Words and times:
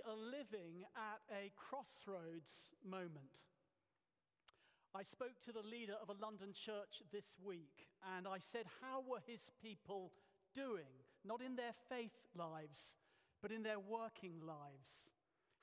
We 0.00 0.12
are 0.12 0.16
living 0.16 0.84
at 0.96 1.20
a 1.28 1.52
crossroads 1.56 2.72
moment. 2.88 3.44
I 4.94 5.02
spoke 5.02 5.42
to 5.44 5.52
the 5.52 5.66
leader 5.66 5.96
of 6.00 6.08
a 6.08 6.20
London 6.20 6.54
church 6.54 7.02
this 7.12 7.26
week, 7.44 7.88
and 8.16 8.26
I 8.26 8.38
said, 8.38 8.64
How 8.80 9.02
were 9.06 9.20
his 9.26 9.50
people 9.60 10.12
doing? 10.54 11.04
Not 11.24 11.42
in 11.42 11.56
their 11.56 11.74
faith 11.90 12.16
lives, 12.34 12.94
but 13.42 13.52
in 13.52 13.62
their 13.62 13.78
working 13.78 14.40
lives. 14.40 15.04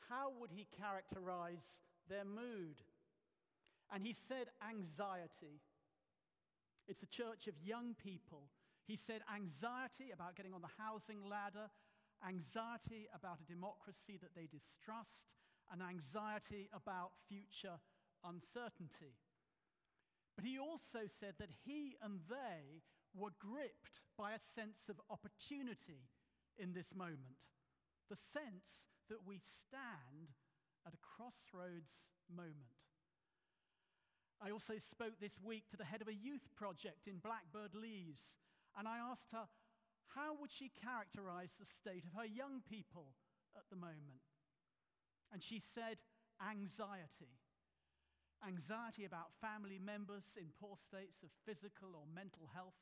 How 0.09 0.31
would 0.39 0.51
he 0.51 0.67
characterize 0.69 1.65
their 2.09 2.25
mood? 2.25 2.77
And 3.91 4.03
he 4.03 4.15
said, 4.27 4.47
Anxiety. 4.61 5.61
It's 6.87 7.01
a 7.01 7.07
church 7.07 7.47
of 7.47 7.55
young 7.65 7.95
people. 7.95 8.49
He 8.85 8.97
said, 8.97 9.21
Anxiety 9.33 10.11
about 10.13 10.35
getting 10.35 10.53
on 10.53 10.61
the 10.61 10.75
housing 10.77 11.27
ladder, 11.27 11.69
anxiety 12.25 13.07
about 13.13 13.41
a 13.41 13.51
democracy 13.51 14.17
that 14.21 14.33
they 14.35 14.47
distrust, 14.47 15.29
and 15.71 15.81
anxiety 15.83 16.69
about 16.71 17.11
future 17.27 17.77
uncertainty. 18.23 19.19
But 20.35 20.45
he 20.45 20.57
also 20.57 21.09
said 21.19 21.35
that 21.39 21.51
he 21.65 21.97
and 22.01 22.21
they 22.29 22.85
were 23.13 23.33
gripped 23.39 23.99
by 24.17 24.33
a 24.33 24.47
sense 24.55 24.87
of 24.89 25.01
opportunity 25.09 26.07
in 26.57 26.73
this 26.73 26.93
moment. 26.95 27.41
The 28.09 28.21
sense 28.33 28.79
that 29.09 29.25
we 29.25 29.39
stand 29.39 30.31
at 30.85 30.93
a 30.93 31.03
crossroads 31.03 31.99
moment. 32.29 32.77
I 34.39 34.51
also 34.51 34.77
spoke 34.77 35.17
this 35.19 35.41
week 35.41 35.65
to 35.71 35.77
the 35.77 35.89
head 35.89 36.01
of 36.01 36.07
a 36.07 36.13
youth 36.13 36.45
project 36.55 37.07
in 37.07 37.17
Blackbird 37.17 37.73
Leys, 37.73 38.29
and 38.77 38.87
I 38.87 38.99
asked 39.01 39.33
her, 39.33 39.49
how 40.15 40.35
would 40.39 40.51
she 40.51 40.71
characterize 40.81 41.51
the 41.59 41.67
state 41.67 42.05
of 42.05 42.15
her 42.15 42.27
young 42.27 42.63
people 42.63 43.15
at 43.55 43.67
the 43.69 43.79
moment? 43.79 44.23
And 45.31 45.43
she 45.43 45.59
said, 45.75 45.99
anxiety. 46.39 47.35
Anxiety 48.45 49.03
about 49.03 49.33
family 49.41 49.81
members 49.81 50.37
in 50.37 50.53
poor 50.61 50.77
states 50.77 51.25
of 51.25 51.33
physical 51.43 51.97
or 51.97 52.05
mental 52.07 52.47
health. 52.53 52.77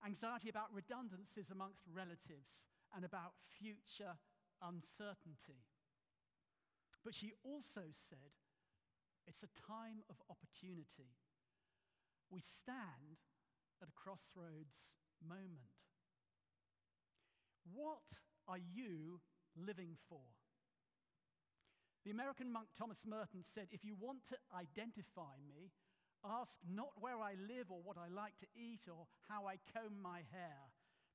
Anxiety 0.00 0.48
about 0.48 0.72
redundancies 0.72 1.50
amongst 1.50 1.84
relatives 1.90 2.48
and 2.94 3.04
about 3.04 3.36
future 3.58 4.16
uncertainty. 4.62 5.60
But 7.04 7.14
she 7.14 7.32
also 7.44 7.84
said, 8.08 8.32
it's 9.26 9.42
a 9.44 9.56
time 9.66 10.00
of 10.08 10.16
opportunity. 10.30 11.12
We 12.30 12.40
stand 12.62 13.20
at 13.82 13.88
a 13.88 13.98
crossroads 13.98 14.96
moment. 15.20 15.89
What 17.74 18.02
are 18.48 18.58
you 18.58 19.20
living 19.56 19.96
for? 20.08 20.22
The 22.04 22.10
American 22.10 22.50
monk 22.50 22.68
Thomas 22.78 22.98
Merton 23.04 23.44
said, 23.54 23.68
If 23.70 23.84
you 23.84 23.94
want 23.94 24.24
to 24.30 24.36
identify 24.56 25.36
me, 25.46 25.70
ask 26.24 26.52
not 26.64 26.96
where 27.00 27.20
I 27.20 27.36
live 27.36 27.68
or 27.68 27.80
what 27.84 27.96
I 27.96 28.08
like 28.08 28.36
to 28.40 28.48
eat 28.56 28.88
or 28.88 29.06
how 29.28 29.46
I 29.46 29.60
comb 29.72 30.00
my 30.00 30.24
hair, 30.32 30.72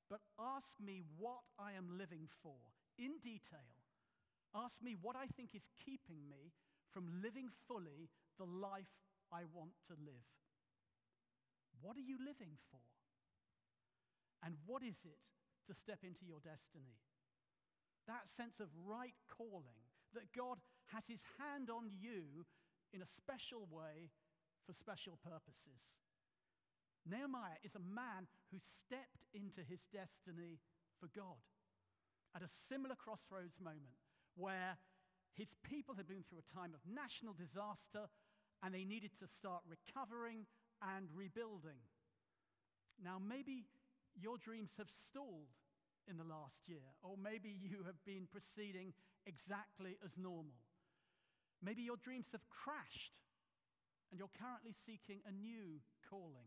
but 0.08 0.20
ask 0.38 0.78
me 0.78 1.02
what 1.18 1.42
I 1.58 1.72
am 1.72 1.98
living 1.98 2.28
for 2.42 2.58
in 2.98 3.18
detail. 3.22 3.74
Ask 4.54 4.80
me 4.80 4.96
what 5.02 5.16
I 5.16 5.26
think 5.36 5.54
is 5.54 5.66
keeping 5.84 6.22
me 6.30 6.54
from 6.94 7.20
living 7.22 7.50
fully 7.68 8.08
the 8.38 8.46
life 8.46 8.94
I 9.32 9.42
want 9.52 9.74
to 9.90 9.94
live. 9.98 10.30
What 11.82 11.96
are 11.96 12.06
you 12.06 12.16
living 12.22 12.56
for? 12.70 12.80
And 14.44 14.54
what 14.64 14.82
is 14.82 14.96
it 15.04 15.35
to 15.66 15.74
step 15.74 16.00
into 16.02 16.24
your 16.24 16.40
destiny. 16.40 16.98
That 18.06 18.30
sense 18.36 18.60
of 18.62 18.70
right 18.86 19.16
calling, 19.26 19.82
that 20.14 20.30
God 20.32 20.58
has 20.94 21.02
his 21.10 21.20
hand 21.38 21.70
on 21.70 21.90
you 21.90 22.46
in 22.94 23.02
a 23.02 23.14
special 23.18 23.66
way 23.70 24.10
for 24.64 24.72
special 24.72 25.18
purposes. 25.22 25.90
Nehemiah 27.06 27.62
is 27.62 27.74
a 27.74 27.82
man 27.82 28.26
who 28.50 28.58
stepped 28.58 29.26
into 29.34 29.62
his 29.62 29.82
destiny 29.94 30.58
for 30.98 31.06
God 31.14 31.38
at 32.34 32.42
a 32.42 32.56
similar 32.68 32.94
crossroads 32.98 33.58
moment 33.62 33.98
where 34.34 34.78
his 35.34 35.48
people 35.62 35.94
had 35.94 36.08
been 36.08 36.24
through 36.26 36.42
a 36.42 36.54
time 36.54 36.74
of 36.74 36.82
national 36.82 37.34
disaster 37.34 38.10
and 38.62 38.74
they 38.74 38.84
needed 38.84 39.14
to 39.20 39.28
start 39.28 39.62
recovering 39.68 40.46
and 40.82 41.08
rebuilding. 41.14 41.78
Now, 43.02 43.20
maybe 43.20 43.68
your 44.16 44.38
dreams 44.38 44.72
have 44.78 44.88
stalled 44.88 45.52
in 46.08 46.16
the 46.16 46.24
last 46.26 46.64
year, 46.66 46.86
or 47.02 47.16
maybe 47.18 47.50
you 47.50 47.84
have 47.84 47.98
been 48.06 48.26
proceeding 48.30 48.94
exactly 49.26 49.98
as 50.04 50.14
normal. 50.16 50.56
Maybe 51.62 51.82
your 51.82 52.00
dreams 52.00 52.26
have 52.32 52.44
crashed 52.48 53.16
and 54.10 54.18
you're 54.18 54.32
currently 54.38 54.74
seeking 54.86 55.18
a 55.26 55.32
new 55.34 55.82
calling. 56.06 56.46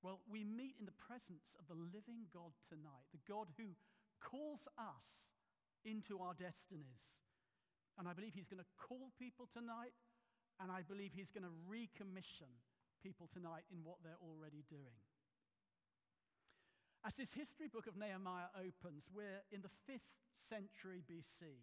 Well, 0.00 0.24
we 0.30 0.44
meet 0.44 0.76
in 0.80 0.86
the 0.86 0.96
presence 0.96 1.52
of 1.60 1.68
the 1.68 1.76
living 1.76 2.30
God 2.32 2.56
tonight, 2.68 3.04
the 3.12 3.20
God 3.28 3.52
who 3.56 3.76
calls 4.22 4.64
us 4.78 5.08
into 5.84 6.20
our 6.20 6.32
destinies. 6.32 7.04
And 7.98 8.08
I 8.08 8.12
believe 8.12 8.36
He's 8.36 8.48
going 8.48 8.62
to 8.62 8.72
call 8.76 9.12
people 9.16 9.48
tonight, 9.52 9.96
and 10.60 10.68
I 10.68 10.84
believe 10.84 11.12
He's 11.16 11.32
going 11.32 11.48
to 11.48 11.56
recommission 11.64 12.52
people 13.02 13.28
tonight 13.32 13.64
in 13.72 13.84
what 13.84 14.00
they're 14.04 14.20
already 14.20 14.64
doing. 14.68 15.00
As 17.06 17.14
this 17.14 17.30
history 17.38 17.70
book 17.70 17.86
of 17.86 17.94
Nehemiah 17.94 18.50
opens, 18.58 19.06
we're 19.14 19.38
in 19.54 19.62
the 19.62 19.70
5th 19.86 20.10
century 20.50 21.06
BC. 21.06 21.62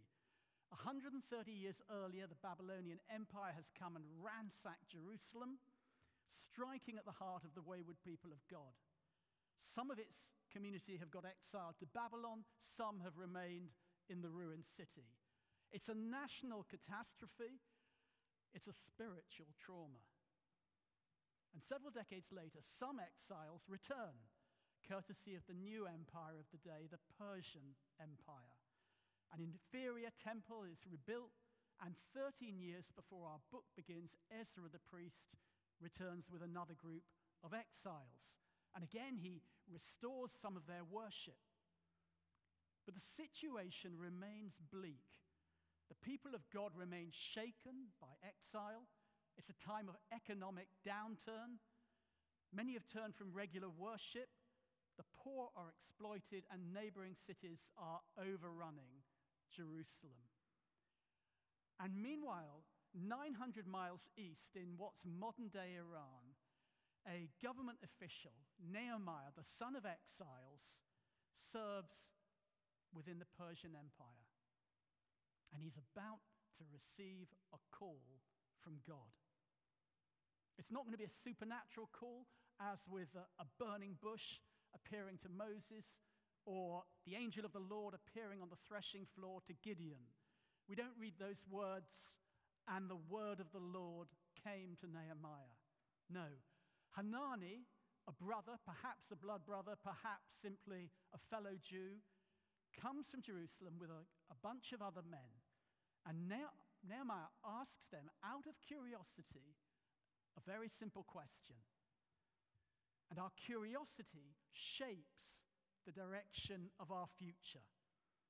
130 0.71 1.19
years 1.51 1.75
earlier, 1.91 2.31
the 2.31 2.39
Babylonian 2.39 3.03
Empire 3.11 3.51
has 3.51 3.67
come 3.75 3.99
and 3.99 4.07
ransacked 4.23 4.87
Jerusalem, 4.87 5.59
striking 6.47 6.95
at 6.95 7.03
the 7.03 7.19
heart 7.19 7.43
of 7.43 7.51
the 7.59 7.65
wayward 7.67 7.99
people 8.07 8.31
of 8.31 8.39
God. 8.47 8.71
Some 9.75 9.91
of 9.91 9.99
its 9.99 10.15
community 10.55 10.95
have 10.95 11.11
got 11.11 11.27
exiled 11.27 11.75
to 11.83 11.91
Babylon, 11.91 12.47
some 12.79 13.03
have 13.03 13.19
remained 13.19 13.75
in 14.07 14.23
the 14.23 14.31
ruined 14.31 14.63
city. 14.79 15.11
It's 15.75 15.91
a 15.91 15.99
national 16.07 16.63
catastrophe, 16.71 17.59
it's 18.55 18.71
a 18.71 18.81
spiritual 18.87 19.51
trauma. 19.59 20.07
And 21.51 21.59
several 21.67 21.91
decades 21.91 22.31
later, 22.31 22.63
some 22.79 22.95
exiles 22.95 23.67
return 23.67 24.15
courtesy 24.83 25.35
of 25.35 25.45
the 25.47 25.55
new 25.55 25.87
empire 25.87 26.35
of 26.35 26.47
the 26.51 26.61
day, 26.61 26.91
the 26.91 27.01
Persian 27.15 27.75
Empire. 27.97 28.59
An 29.31 29.41
inferior 29.41 30.13
temple 30.21 30.67
is 30.67 30.77
rebuilt, 30.85 31.33
and 31.81 31.97
13 32.13 32.61
years 32.61 32.85
before 32.93 33.25
our 33.25 33.41
book 33.49 33.65
begins, 33.73 34.13
Ezra 34.29 34.69
the 34.69 34.83
priest 34.85 35.33
returns 35.81 36.29
with 36.29 36.45
another 36.45 36.77
group 36.77 37.03
of 37.41 37.55
exiles. 37.55 38.37
And 38.75 38.83
again, 38.83 39.17
he 39.17 39.41
restores 39.71 40.31
some 40.37 40.55
of 40.55 40.67
their 40.69 40.85
worship. 40.85 41.39
But 42.85 42.95
the 42.95 43.09
situation 43.15 43.95
remains 43.97 44.53
bleak. 44.69 45.07
The 45.89 45.99
people 46.03 46.35
of 46.35 46.43
God 46.51 46.71
remain 46.75 47.11
shaken 47.33 47.91
by 47.99 48.11
exile. 48.21 48.85
It's 49.37 49.49
a 49.49 49.65
time 49.65 49.87
of 49.87 49.97
economic 50.11 50.67
downturn. 50.85 51.57
Many 52.53 52.73
have 52.73 52.87
turned 52.91 53.15
from 53.15 53.33
regular 53.33 53.69
worship 53.69 54.29
the 54.97 55.07
poor 55.17 55.49
are 55.55 55.69
exploited, 55.69 56.45
and 56.51 56.73
neighboring 56.73 57.15
cities 57.15 57.65
are 57.77 58.01
overrunning 58.17 59.01
Jerusalem. 59.49 60.29
And 61.81 61.97
meanwhile, 61.97 62.65
900 62.93 63.65
miles 63.65 64.05
east 64.17 64.53
in 64.53 64.77
what's 64.77 65.01
modern 65.01 65.49
day 65.49 65.81
Iran, 65.81 66.37
a 67.09 67.27
government 67.41 67.81
official, 67.81 68.37
Nehemiah, 68.61 69.33
the 69.35 69.43
son 69.43 69.75
of 69.75 69.83
exiles, 69.83 70.77
serves 71.33 72.13
within 72.93 73.17
the 73.17 73.29
Persian 73.33 73.73
Empire. 73.73 74.29
And 75.51 75.61
he's 75.61 75.77
about 75.77 76.21
to 76.61 76.63
receive 76.69 77.27
a 77.51 77.59
call 77.73 78.21
from 78.61 78.77
God. 78.85 79.17
It's 80.57 80.71
not 80.71 80.85
going 80.85 80.93
to 80.93 81.01
be 81.01 81.09
a 81.09 81.21
supernatural 81.25 81.89
call, 81.89 82.29
as 82.61 82.77
with 82.85 83.09
a, 83.17 83.25
a 83.41 83.45
burning 83.57 83.97
bush 83.97 84.37
appearing 84.75 85.17
to 85.23 85.29
Moses 85.29 85.85
or 86.45 86.83
the 87.05 87.15
angel 87.15 87.45
of 87.45 87.53
the 87.53 87.63
Lord 87.63 87.95
appearing 87.95 88.41
on 88.41 88.49
the 88.49 88.59
threshing 88.67 89.07
floor 89.15 89.39
to 89.47 89.53
Gideon. 89.63 90.03
We 90.67 90.75
don't 90.75 90.97
read 90.99 91.15
those 91.19 91.39
words, 91.49 91.91
and 92.67 92.89
the 92.89 92.99
word 93.09 93.39
of 93.39 93.51
the 93.51 93.63
Lord 93.63 94.07
came 94.43 94.75
to 94.79 94.87
Nehemiah. 94.87 95.55
No. 96.11 96.27
Hanani, 96.95 97.63
a 98.07 98.13
brother, 98.13 98.59
perhaps 98.67 99.07
a 99.11 99.19
blood 99.19 99.47
brother, 99.47 99.75
perhaps 99.79 100.27
simply 100.43 100.91
a 101.15 101.19
fellow 101.31 101.55
Jew, 101.63 102.03
comes 102.75 103.07
from 103.07 103.23
Jerusalem 103.23 103.79
with 103.79 103.89
a, 103.89 104.03
a 104.31 104.37
bunch 104.43 104.71
of 104.75 104.81
other 104.81 105.03
men. 105.03 105.31
And 106.03 106.27
Nehemiah 106.27 107.31
asks 107.47 107.87
them, 107.91 108.11
out 108.23 108.43
of 108.47 108.59
curiosity, 108.59 109.55
a 110.35 110.41
very 110.43 110.67
simple 110.67 111.03
question 111.07 111.55
and 113.13 113.21
our 113.21 113.29
curiosity 113.45 114.33
shapes 114.57 115.45
the 115.85 115.93
direction 115.93 116.73
of 116.81 116.89
our 116.89 117.05
future. 117.21 117.61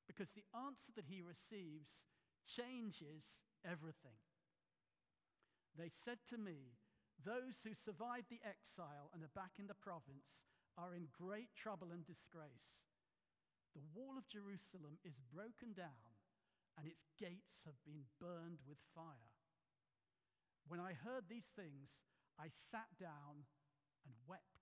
because 0.03 0.27
the 0.35 0.43
answer 0.51 0.91
that 0.99 1.07
he 1.07 1.23
receives 1.23 2.03
changes 2.43 3.23
everything. 3.63 4.19
They 5.79 5.87
said 6.03 6.19
to 6.27 6.37
me, 6.37 6.75
Those 7.23 7.63
who 7.63 7.71
survived 7.71 8.27
the 8.27 8.43
exile 8.43 9.07
and 9.15 9.23
are 9.23 9.31
back 9.31 9.55
in 9.63 9.71
the 9.71 9.79
province 9.79 10.43
are 10.75 10.91
in 10.93 11.07
great 11.15 11.55
trouble 11.55 11.95
and 11.95 12.03
disgrace. 12.03 12.83
The 13.71 13.87
wall 13.95 14.19
of 14.19 14.27
Jerusalem 14.27 14.99
is 15.07 15.15
broken 15.31 15.71
down, 15.71 16.11
and 16.75 16.83
its 16.85 17.07
gates 17.15 17.63
have 17.63 17.79
been 17.87 18.03
burned 18.19 18.59
with 18.67 18.83
fire. 18.93 19.31
When 20.67 20.83
I 20.83 20.99
heard 20.99 21.31
these 21.31 21.47
things, 21.55 22.03
I 22.35 22.51
sat 22.69 22.91
down 22.99 23.47
and 24.03 24.13
wept. 24.27 24.52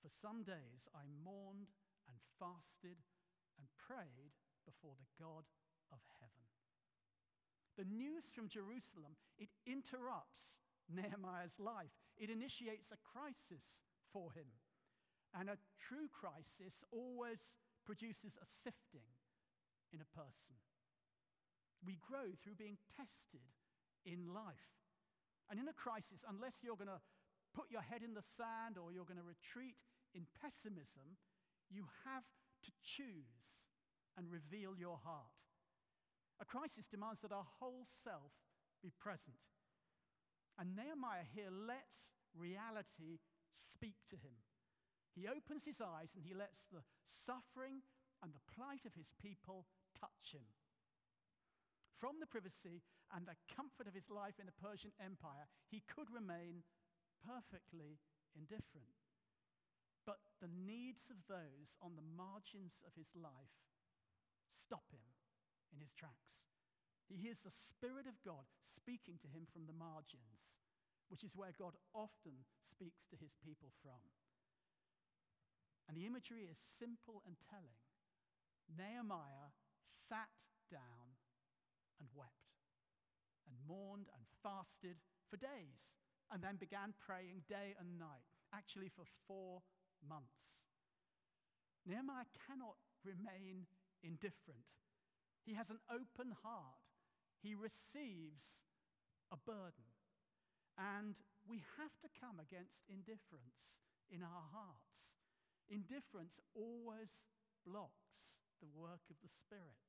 For 0.00 0.08
some 0.08 0.42
days 0.42 0.88
I 0.96 1.04
mourned 1.24 1.68
and 2.08 2.16
fasted 2.40 2.96
and 3.60 3.68
prayed 3.76 4.32
before 4.64 4.96
the 4.96 5.12
God 5.20 5.44
of 5.92 6.00
heaven. 6.20 6.44
The 7.76 7.88
news 7.88 8.24
from 8.32 8.48
Jerusalem, 8.48 9.16
it 9.38 9.52
interrupts 9.64 10.56
Nehemiah's 10.88 11.54
life. 11.60 11.92
It 12.18 12.28
initiates 12.28 12.90
a 12.90 13.00
crisis 13.00 13.80
for 14.12 14.32
him. 14.32 14.48
And 15.32 15.48
a 15.48 15.60
true 15.78 16.10
crisis 16.10 16.74
always 16.90 17.40
produces 17.86 18.34
a 18.36 18.46
sifting 18.64 19.06
in 19.94 20.02
a 20.02 20.12
person. 20.16 20.58
We 21.86 21.96
grow 22.02 22.34
through 22.42 22.58
being 22.58 22.76
tested 22.98 23.46
in 24.04 24.32
life. 24.34 24.74
And 25.48 25.58
in 25.58 25.66
a 25.70 25.74
crisis, 25.74 26.22
unless 26.28 26.54
you're 26.62 26.78
going 26.78 26.92
to 26.92 27.02
put 27.54 27.70
your 27.70 27.82
head 27.82 28.02
in 28.02 28.14
the 28.14 28.26
sand 28.36 28.78
or 28.78 28.92
you're 28.92 29.08
going 29.08 29.20
to 29.20 29.26
retreat 29.26 29.78
in 30.14 30.26
pessimism, 30.42 31.18
you 31.70 31.86
have 32.04 32.26
to 32.66 32.70
choose 32.82 33.70
and 34.18 34.26
reveal 34.30 34.74
your 34.74 34.98
heart. 35.00 35.38
A 36.40 36.46
crisis 36.46 36.88
demands 36.90 37.20
that 37.22 37.32
our 37.32 37.46
whole 37.60 37.86
self 38.02 38.32
be 38.82 38.92
present. 38.96 39.38
And 40.58 40.76
Nehemiah 40.76 41.28
here 41.28 41.52
lets 41.52 42.16
reality 42.36 43.20
speak 43.56 43.96
to 44.10 44.16
him. 44.16 44.36
He 45.14 45.26
opens 45.26 45.64
his 45.64 45.80
eyes 45.80 46.12
and 46.14 46.24
he 46.24 46.34
lets 46.36 46.64
the 46.70 46.84
suffering 47.06 47.82
and 48.22 48.32
the 48.32 48.46
plight 48.52 48.84
of 48.84 48.94
his 48.94 49.10
people 49.20 49.66
touch 49.96 50.32
him. 50.32 50.46
From 51.98 52.20
the 52.20 52.30
privacy 52.30 52.80
and 53.12 53.28
the 53.28 53.36
comfort 53.52 53.84
of 53.84 53.96
his 53.96 54.08
life 54.08 54.40
in 54.40 54.48
the 54.48 54.60
Persian 54.60 54.92
Empire, 54.96 55.44
he 55.68 55.84
could 55.84 56.08
remain 56.08 56.64
perfectly 57.24 58.00
indifferent. 58.34 58.96
But 60.08 60.20
the 60.40 60.50
needs 60.50 61.06
of 61.12 61.20
those 61.28 61.76
on 61.84 61.94
the 61.94 62.10
margins 62.16 62.80
of 62.82 62.96
his 62.96 63.12
life 63.14 63.56
stop 64.64 64.88
him 64.90 65.04
in 65.70 65.80
his 65.80 65.92
tracks. 65.92 66.48
He 67.10 67.18
hears 67.18 67.42
the 67.42 67.52
Spirit 67.52 68.06
of 68.06 68.22
God 68.22 68.46
speaking 68.62 69.18
to 69.20 69.28
him 69.28 69.46
from 69.50 69.66
the 69.66 69.76
margins, 69.76 70.46
which 71.10 71.26
is 71.26 71.34
where 71.34 71.52
God 71.58 71.74
often 71.90 72.46
speaks 72.62 73.02
to 73.10 73.18
his 73.18 73.34
people 73.42 73.74
from. 73.82 73.98
And 75.90 75.98
the 75.98 76.06
imagery 76.06 76.46
is 76.46 76.58
simple 76.78 77.18
and 77.26 77.34
telling. 77.50 77.82
Nehemiah 78.70 79.50
sat 80.06 80.30
down 80.70 81.18
and 81.98 82.06
wept, 82.14 82.62
and 83.42 83.58
mourned 83.66 84.06
and 84.14 84.22
fasted 84.38 85.02
for 85.26 85.36
days, 85.36 85.82
and 86.30 86.42
then 86.42 86.56
began 86.56 86.94
praying 86.98 87.42
day 87.50 87.74
and 87.78 87.98
night, 87.98 88.26
actually 88.54 88.88
for 88.88 89.04
four 89.26 89.62
months. 90.06 90.50
Nehemiah 91.86 92.28
cannot 92.46 92.78
remain 93.02 93.66
indifferent. 94.02 94.68
He 95.44 95.54
has 95.54 95.70
an 95.70 95.80
open 95.90 96.36
heart. 96.44 96.84
He 97.42 97.56
receives 97.56 98.54
a 99.32 99.38
burden. 99.42 99.88
And 100.76 101.16
we 101.48 101.64
have 101.80 101.94
to 102.04 102.08
come 102.20 102.38
against 102.38 102.84
indifference 102.86 103.74
in 104.12 104.22
our 104.22 104.46
hearts. 104.52 105.08
Indifference 105.70 106.38
always 106.52 107.10
blocks 107.64 108.36
the 108.60 108.70
work 108.70 109.02
of 109.08 109.16
the 109.24 109.32
Spirit, 109.32 109.80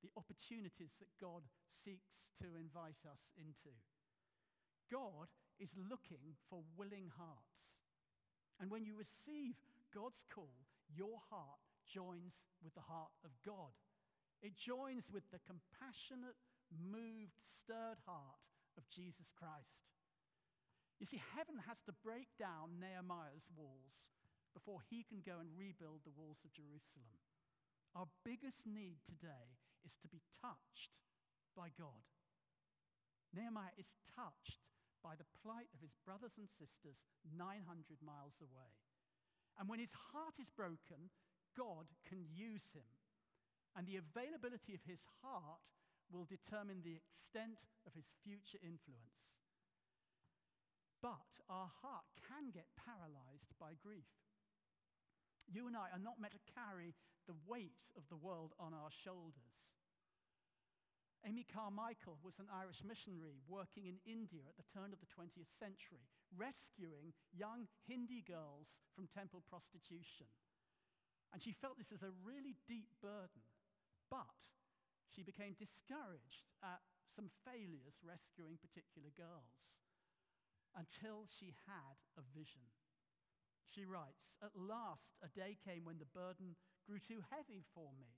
the 0.00 0.12
opportunities 0.16 0.96
that 0.98 1.12
God 1.20 1.44
seeks 1.68 2.32
to 2.40 2.56
invite 2.56 3.02
us 3.04 3.28
into. 3.36 3.74
God 4.88 5.28
is 5.62 5.70
looking 5.78 6.34
for 6.50 6.66
willing 6.74 7.06
hearts. 7.14 7.78
And 8.58 8.66
when 8.66 8.82
you 8.82 8.98
receive 8.98 9.54
God's 9.94 10.26
call, 10.26 10.58
your 10.90 11.22
heart 11.30 11.62
joins 11.86 12.34
with 12.66 12.74
the 12.74 12.82
heart 12.82 13.14
of 13.22 13.30
God. 13.46 13.70
It 14.42 14.58
joins 14.58 15.06
with 15.14 15.22
the 15.30 15.38
compassionate, 15.46 16.34
moved, 16.74 17.38
stirred 17.54 18.02
heart 18.02 18.42
of 18.74 18.82
Jesus 18.90 19.30
Christ. 19.38 19.86
You 20.98 21.06
see, 21.06 21.22
heaven 21.38 21.62
has 21.62 21.78
to 21.86 22.02
break 22.02 22.26
down 22.42 22.82
Nehemiah's 22.82 23.46
walls 23.54 24.10
before 24.50 24.82
he 24.90 25.06
can 25.06 25.22
go 25.22 25.38
and 25.38 25.50
rebuild 25.54 26.02
the 26.02 26.14
walls 26.18 26.42
of 26.42 26.50
Jerusalem. 26.50 27.14
Our 27.94 28.10
biggest 28.26 28.66
need 28.66 28.98
today 29.06 29.58
is 29.86 29.94
to 30.02 30.08
be 30.10 30.22
touched 30.42 30.94
by 31.54 31.70
God. 31.78 32.02
Nehemiah 33.34 33.74
is 33.78 33.88
touched 34.14 34.71
by 35.02 35.18
the 35.18 35.28
plight 35.42 35.68
of 35.74 35.82
his 35.82 35.92
brothers 36.06 36.38
and 36.38 36.46
sisters 36.46 37.02
900 37.26 37.58
miles 38.00 38.38
away. 38.38 38.72
And 39.58 39.68
when 39.68 39.82
his 39.82 39.92
heart 40.14 40.38
is 40.40 40.48
broken, 40.54 41.12
God 41.58 41.90
can 42.08 42.24
use 42.32 42.72
him. 42.72 42.88
And 43.76 43.84
the 43.84 44.00
availability 44.00 44.72
of 44.72 44.84
his 44.86 45.02
heart 45.20 45.60
will 46.08 46.24
determine 46.24 46.80
the 46.80 46.96
extent 46.96 47.60
of 47.84 47.92
his 47.92 48.08
future 48.24 48.60
influence. 48.60 49.18
But 51.00 51.42
our 51.50 51.68
heart 51.82 52.06
can 52.28 52.54
get 52.54 52.70
paralyzed 52.78 53.52
by 53.58 53.74
grief. 53.82 54.06
You 55.50 55.66
and 55.66 55.76
I 55.76 55.90
are 55.90 56.00
not 56.00 56.22
meant 56.22 56.38
to 56.38 56.52
carry 56.54 56.94
the 57.26 57.34
weight 57.48 57.82
of 57.98 58.06
the 58.08 58.20
world 58.20 58.54
on 58.60 58.72
our 58.72 58.90
shoulders. 59.02 59.56
Amy 61.22 61.46
Carmichael 61.46 62.18
was 62.26 62.34
an 62.42 62.50
Irish 62.50 62.82
missionary 62.82 63.38
working 63.46 63.86
in 63.86 64.02
India 64.02 64.42
at 64.42 64.58
the 64.58 64.66
turn 64.74 64.90
of 64.90 64.98
the 64.98 65.06
20th 65.14 65.54
century, 65.54 66.02
rescuing 66.34 67.14
young 67.30 67.70
Hindi 67.86 68.26
girls 68.26 68.74
from 68.90 69.06
temple 69.06 69.46
prostitution. 69.46 70.26
And 71.30 71.38
she 71.38 71.54
felt 71.54 71.78
this 71.78 71.94
as 71.94 72.02
a 72.02 72.10
really 72.26 72.58
deep 72.66 72.90
burden. 72.98 73.46
But 74.10 74.34
she 75.14 75.22
became 75.22 75.54
discouraged 75.54 76.50
at 76.58 76.82
some 77.06 77.30
failures 77.46 78.02
rescuing 78.02 78.58
particular 78.58 79.14
girls 79.14 79.78
until 80.74 81.30
she 81.30 81.54
had 81.70 81.96
a 82.18 82.26
vision. 82.34 82.66
She 83.70 83.86
writes, 83.86 84.26
At 84.42 84.58
last, 84.58 85.14
a 85.22 85.30
day 85.30 85.54
came 85.54 85.86
when 85.86 86.02
the 86.02 86.12
burden 86.12 86.58
grew 86.84 86.98
too 86.98 87.22
heavy 87.30 87.62
for 87.72 87.94
me. 87.96 88.10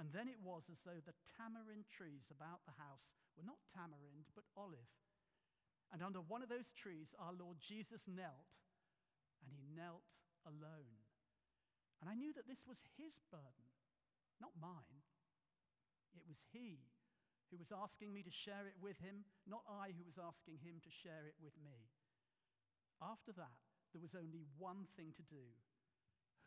And 0.00 0.08
then 0.08 0.28
it 0.28 0.40
was 0.40 0.64
as 0.72 0.80
though 0.84 1.00
the 1.04 1.16
tamarind 1.36 1.84
trees 1.92 2.32
about 2.32 2.64
the 2.64 2.76
house 2.80 3.12
were 3.36 3.44
not 3.44 3.60
tamarind, 3.76 4.28
but 4.32 4.48
olive. 4.56 4.88
And 5.92 6.00
under 6.00 6.24
one 6.24 6.40
of 6.40 6.48
those 6.48 6.72
trees, 6.72 7.12
our 7.20 7.36
Lord 7.36 7.60
Jesus 7.60 8.00
knelt, 8.08 8.48
and 9.44 9.52
he 9.52 9.60
knelt 9.76 10.08
alone. 10.48 10.96
And 12.00 12.08
I 12.08 12.16
knew 12.16 12.32
that 12.32 12.48
this 12.48 12.64
was 12.64 12.80
his 12.96 13.12
burden, 13.28 13.68
not 14.40 14.56
mine. 14.56 15.04
It 16.16 16.24
was 16.24 16.40
he 16.56 16.80
who 17.52 17.60
was 17.60 17.68
asking 17.68 18.16
me 18.16 18.24
to 18.24 18.32
share 18.32 18.64
it 18.64 18.80
with 18.80 18.96
him, 19.04 19.28
not 19.44 19.60
I 19.68 19.92
who 19.92 20.08
was 20.08 20.16
asking 20.16 20.56
him 20.64 20.80
to 20.80 20.90
share 21.04 21.28
it 21.28 21.36
with 21.36 21.52
me. 21.60 21.92
After 23.04 23.36
that, 23.36 23.60
there 23.92 24.00
was 24.00 24.16
only 24.16 24.48
one 24.56 24.88
thing 24.96 25.12
to 25.20 25.24
do. 25.28 25.46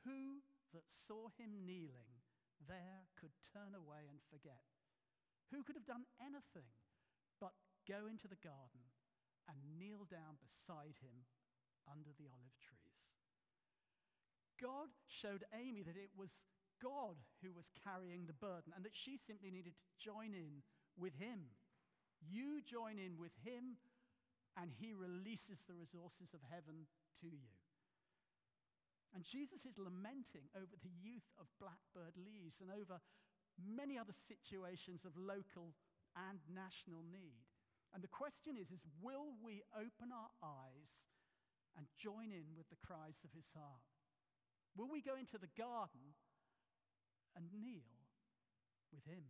Who 0.10 0.42
that 0.74 0.90
saw 0.90 1.30
him 1.38 1.62
kneeling 1.62 2.25
there 2.64 3.08
could 3.20 3.36
turn 3.52 3.76
away 3.76 4.08
and 4.08 4.20
forget? 4.32 4.64
Who 5.52 5.64
could 5.64 5.76
have 5.76 5.88
done 5.88 6.08
anything 6.20 6.72
but 7.40 7.54
go 7.86 8.08
into 8.08 8.28
the 8.28 8.40
garden 8.40 8.84
and 9.46 9.78
kneel 9.78 10.08
down 10.10 10.42
beside 10.42 10.98
him 11.04 11.28
under 11.86 12.16
the 12.16 12.32
olive 12.32 12.58
trees? 12.64 12.96
God 14.58 14.90
showed 15.08 15.44
Amy 15.52 15.84
that 15.84 16.00
it 16.00 16.16
was 16.16 16.32
God 16.82 17.20
who 17.44 17.52
was 17.52 17.68
carrying 17.84 18.26
the 18.26 18.40
burden 18.40 18.72
and 18.76 18.84
that 18.84 18.96
she 18.96 19.20
simply 19.20 19.52
needed 19.52 19.76
to 19.76 19.86
join 20.00 20.34
in 20.34 20.64
with 20.96 21.16
him. 21.16 21.52
You 22.24 22.64
join 22.64 22.98
in 22.98 23.20
with 23.20 23.36
him, 23.44 23.78
and 24.58 24.72
he 24.72 24.96
releases 24.96 25.60
the 25.68 25.76
resources 25.76 26.32
of 26.34 26.42
heaven 26.48 26.88
to 27.22 27.28
you. 27.28 27.52
And 29.16 29.24
Jesus 29.24 29.64
is 29.64 29.80
lamenting 29.80 30.52
over 30.60 30.76
the 30.84 30.92
youth 31.00 31.28
of 31.40 31.48
Blackbird 31.56 31.95
Leys 32.60 32.72
and 32.72 32.72
over 32.72 33.02
many 33.60 33.98
other 33.98 34.16
situations 34.28 35.04
of 35.06 35.16
local 35.16 35.76
and 36.16 36.40
national 36.48 37.04
need. 37.08 37.48
And 37.94 38.04
the 38.04 38.12
question 38.12 38.60
is, 38.60 38.72
is 38.72 38.84
will 39.00 39.36
we 39.44 39.64
open 39.76 40.12
our 40.12 40.32
eyes 40.44 40.92
and 41.76 41.88
join 42.00 42.32
in 42.32 42.56
with 42.56 42.68
the 42.68 42.80
cries 42.84 43.20
of 43.24 43.32
his 43.32 43.48
heart? 43.56 43.88
Will 44.76 44.92
we 44.92 45.00
go 45.00 45.16
into 45.16 45.40
the 45.40 45.52
garden 45.56 46.16
and 47.36 47.52
kneel 47.52 47.96
with 48.96 49.04
Him. 49.04 49.28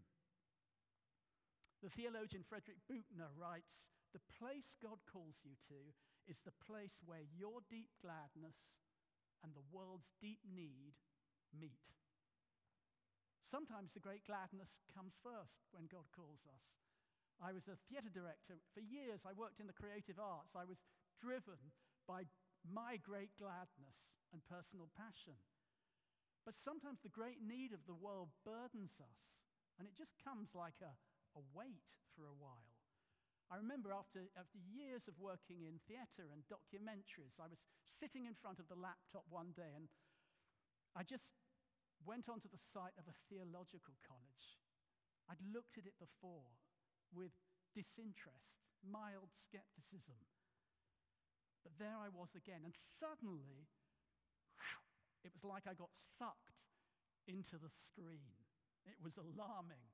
The 1.82 1.90
theologian 1.90 2.46
Frederick 2.46 2.78
Buechner 2.86 3.34
writes 3.34 3.82
The 4.14 4.24
place 4.38 4.78
God 4.82 5.02
calls 5.10 5.42
you 5.42 5.58
to 5.74 5.82
is 6.30 6.38
the 6.46 6.56
place 6.62 7.02
where 7.06 7.26
your 7.34 7.66
deep 7.70 7.90
gladness 8.02 8.86
and 9.44 9.54
the 9.54 9.66
world's 9.74 10.14
deep 10.22 10.42
need 10.46 10.98
meet. 11.54 12.05
Sometimes 13.52 13.94
the 13.94 14.04
great 14.04 14.26
gladness 14.26 14.70
comes 14.92 15.14
first 15.22 15.70
when 15.72 15.86
God 15.88 16.10
calls 16.12 16.42
us. 16.50 16.66
I 17.38 17.52
was 17.52 17.68
a 17.68 17.80
theatre 17.92 18.12
director. 18.12 18.58
For 18.74 18.82
years, 18.82 19.22
I 19.28 19.36
worked 19.36 19.60
in 19.60 19.68
the 19.68 19.76
creative 19.76 20.18
arts. 20.18 20.56
I 20.56 20.64
was 20.64 20.80
driven 21.20 21.60
by 22.08 22.26
my 22.64 22.98
great 22.98 23.36
gladness 23.38 23.98
and 24.32 24.42
personal 24.48 24.90
passion. 24.96 25.38
But 26.48 26.58
sometimes 26.62 27.02
the 27.02 27.14
great 27.14 27.42
need 27.42 27.74
of 27.74 27.84
the 27.90 27.98
world 27.98 28.30
burdens 28.46 28.94
us, 29.02 29.20
and 29.78 29.90
it 29.90 29.98
just 29.98 30.14
comes 30.22 30.54
like 30.54 30.78
a, 30.82 30.94
a 31.34 31.42
weight 31.58 31.90
for 32.14 32.30
a 32.30 32.38
while. 32.38 32.76
I 33.50 33.58
remember 33.62 33.94
after, 33.94 34.26
after 34.34 34.58
years 34.58 35.06
of 35.06 35.18
working 35.22 35.70
in 35.70 35.78
theatre 35.86 36.34
and 36.34 36.42
documentaries, 36.50 37.38
I 37.38 37.50
was 37.50 37.62
sitting 38.02 38.26
in 38.26 38.38
front 38.42 38.58
of 38.58 38.70
the 38.70 38.78
laptop 38.78 39.26
one 39.30 39.54
day 39.54 39.70
and 39.74 39.86
I 40.98 41.04
just 41.04 41.28
went 42.04 42.28
onto 42.28 42.52
the 42.52 42.62
site 42.74 42.96
of 43.00 43.08
a 43.08 43.20
theological 43.30 43.96
college. 44.04 44.60
I'd 45.30 45.42
looked 45.54 45.78
at 45.78 45.90
it 45.90 45.98
before 45.98 46.54
with 47.14 47.34
disinterest, 47.74 48.62
mild 48.86 49.32
skepticism. 49.48 50.20
But 51.66 51.78
there 51.82 51.98
I 51.98 52.14
was 52.14 52.30
again, 52.38 52.62
and 52.62 52.78
suddenly 52.78 53.66
it 55.26 55.34
was 55.34 55.42
like 55.42 55.66
I 55.66 55.74
got 55.74 55.90
sucked 55.98 56.62
into 57.26 57.58
the 57.58 57.74
screen. 57.74 58.38
It 58.86 59.02
was 59.02 59.18
alarming. 59.18 59.90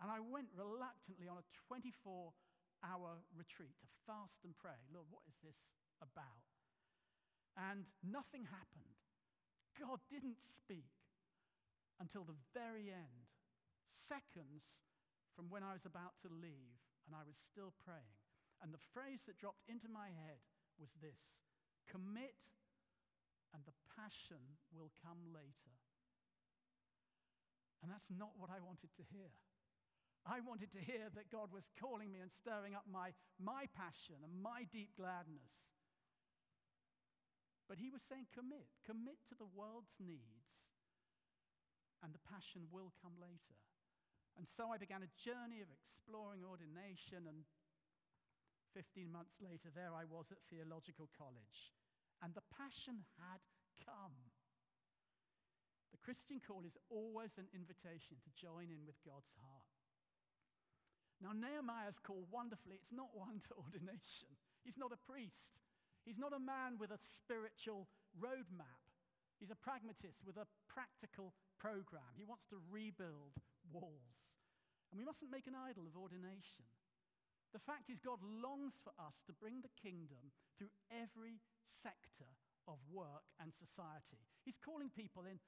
And 0.00 0.08
I 0.08 0.20
went 0.24 0.48
reluctantly 0.56 1.28
on 1.28 1.36
a 1.36 1.46
24 1.68 2.32
hour 2.84 3.20
retreat 3.36 3.76
to 3.84 3.88
fast 4.08 4.40
and 4.44 4.56
pray. 4.56 4.80
Lord, 4.88 5.08
what 5.12 5.24
is 5.28 5.36
this 5.44 5.60
about? 6.00 6.48
And 7.56 7.88
nothing 8.04 8.48
happened. 8.48 8.95
God 9.80 10.00
didn't 10.10 10.40
speak 10.60 10.90
until 12.00 12.24
the 12.24 12.36
very 12.52 12.92
end, 12.92 13.26
seconds 14.08 14.64
from 15.36 15.48
when 15.52 15.64
I 15.64 15.76
was 15.76 15.84
about 15.84 16.16
to 16.24 16.28
leave, 16.32 16.80
and 17.08 17.12
I 17.12 17.24
was 17.24 17.36
still 17.36 17.72
praying. 17.84 18.16
And 18.64 18.72
the 18.72 18.82
phrase 18.96 19.20
that 19.28 19.36
dropped 19.36 19.64
into 19.68 19.88
my 19.88 20.08
head 20.08 20.40
was 20.80 20.88
this 21.00 21.20
commit, 21.88 22.36
and 23.52 23.60
the 23.64 23.76
passion 23.96 24.40
will 24.72 24.92
come 25.04 25.20
later. 25.32 25.76
And 27.84 27.92
that's 27.92 28.08
not 28.08 28.32
what 28.40 28.48
I 28.48 28.58
wanted 28.64 28.90
to 28.96 29.04
hear. 29.12 29.30
I 30.26 30.42
wanted 30.42 30.74
to 30.74 30.82
hear 30.82 31.06
that 31.14 31.30
God 31.30 31.54
was 31.54 31.62
calling 31.78 32.10
me 32.10 32.18
and 32.18 32.32
stirring 32.42 32.74
up 32.74 32.82
my, 32.90 33.14
my 33.38 33.70
passion 33.78 34.18
and 34.26 34.34
my 34.42 34.66
deep 34.74 34.90
gladness. 34.98 35.54
But 37.66 37.82
he 37.82 37.90
was 37.90 38.02
saying, 38.06 38.30
commit, 38.30 38.70
commit 38.86 39.18
to 39.30 39.34
the 39.34 39.50
world's 39.50 39.98
needs, 39.98 40.46
and 42.02 42.14
the 42.14 42.22
passion 42.30 42.70
will 42.70 42.94
come 43.02 43.18
later. 43.18 43.58
And 44.38 44.46
so 44.54 44.70
I 44.70 44.78
began 44.78 45.02
a 45.02 45.18
journey 45.18 45.64
of 45.64 45.72
exploring 45.72 46.46
ordination, 46.46 47.26
and 47.26 47.42
15 48.76 49.10
months 49.10 49.34
later, 49.42 49.72
there 49.74 49.96
I 49.96 50.06
was 50.06 50.28
at 50.30 50.38
theological 50.52 51.08
college. 51.16 51.72
And 52.20 52.36
the 52.36 52.44
passion 52.54 53.02
had 53.18 53.40
come. 53.82 54.14
The 55.90 56.00
Christian 56.04 56.44
call 56.44 56.68
is 56.68 56.76
always 56.92 57.32
an 57.40 57.48
invitation 57.56 58.20
to 58.20 58.30
join 58.36 58.68
in 58.68 58.84
with 58.84 59.00
God's 59.02 59.32
heart. 59.40 59.72
Now, 61.24 61.32
Nehemiah's 61.32 61.96
call 62.04 62.28
wonderfully, 62.28 62.76
it's 62.76 62.92
not 62.92 63.08
one 63.16 63.40
to 63.48 63.52
ordination. 63.64 64.30
He's 64.60 64.76
not 64.76 64.92
a 64.92 65.00
priest. 65.08 65.56
He's 66.06 66.22
not 66.22 66.30
a 66.30 66.38
man 66.38 66.78
with 66.78 66.94
a 66.94 67.02
spiritual 67.18 67.90
roadmap. 68.14 68.86
He's 69.42 69.50
a 69.50 69.58
pragmatist 69.58 70.22
with 70.22 70.38
a 70.38 70.46
practical 70.70 71.34
program. 71.58 72.14
He 72.14 72.24
wants 72.24 72.46
to 72.54 72.62
rebuild 72.70 73.34
walls. 73.74 74.22
And 74.88 74.96
we 74.96 75.04
mustn't 75.04 75.34
make 75.34 75.50
an 75.50 75.58
idol 75.58 75.84
of 75.84 75.98
ordination. 75.98 76.64
The 77.50 77.66
fact 77.66 77.90
is, 77.90 77.98
God 77.98 78.22
longs 78.22 78.78
for 78.86 78.94
us 79.02 79.18
to 79.26 79.34
bring 79.34 79.60
the 79.60 79.74
kingdom 79.82 80.30
through 80.54 80.70
every 80.94 81.42
sector 81.82 82.30
of 82.70 82.78
work 82.86 83.26
and 83.42 83.50
society. 83.50 84.22
He's 84.46 84.62
calling 84.62 84.94
people 84.94 85.26
in 85.26 85.42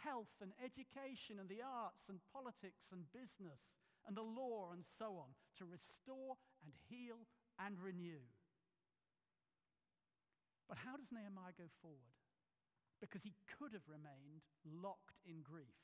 health 0.00 0.32
and 0.40 0.56
education 0.62 1.36
and 1.36 1.52
the 1.52 1.60
arts 1.60 2.08
and 2.08 2.22
politics 2.32 2.88
and 2.96 3.04
business 3.12 3.60
and 4.06 4.16
the 4.16 4.24
law 4.24 4.72
and 4.72 4.86
so 4.86 5.20
on 5.20 5.36
to 5.58 5.68
restore 5.68 6.38
and 6.64 6.72
heal 6.88 7.26
and 7.58 7.76
renew. 7.76 8.22
But 10.68 10.76
how 10.78 11.00
does 11.00 11.08
Nehemiah 11.08 11.56
go 11.56 11.66
forward? 11.80 12.14
Because 13.00 13.24
he 13.24 13.32
could 13.56 13.72
have 13.72 13.88
remained 13.88 14.44
locked 14.68 15.16
in 15.24 15.40
grief, 15.40 15.80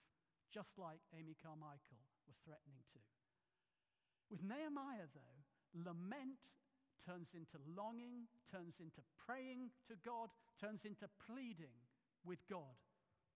just 0.53 0.77
like 0.77 1.01
Amy 1.17 1.35
Carmichael 1.41 2.05
was 2.29 2.37
threatening 2.45 2.85
to. 2.93 3.01
With 4.29 4.45
Nehemiah, 4.45 5.09
though, 5.17 5.39
lament 5.73 6.41
turns 7.05 7.33
into 7.33 7.61
longing, 7.77 8.29
turns 8.53 8.77
into 8.81 9.01
praying 9.21 9.73
to 9.89 9.97
God, 10.05 10.33
turns 10.61 10.85
into 10.85 11.09
pleading 11.29 11.77
with 12.25 12.41
God. 12.49 12.77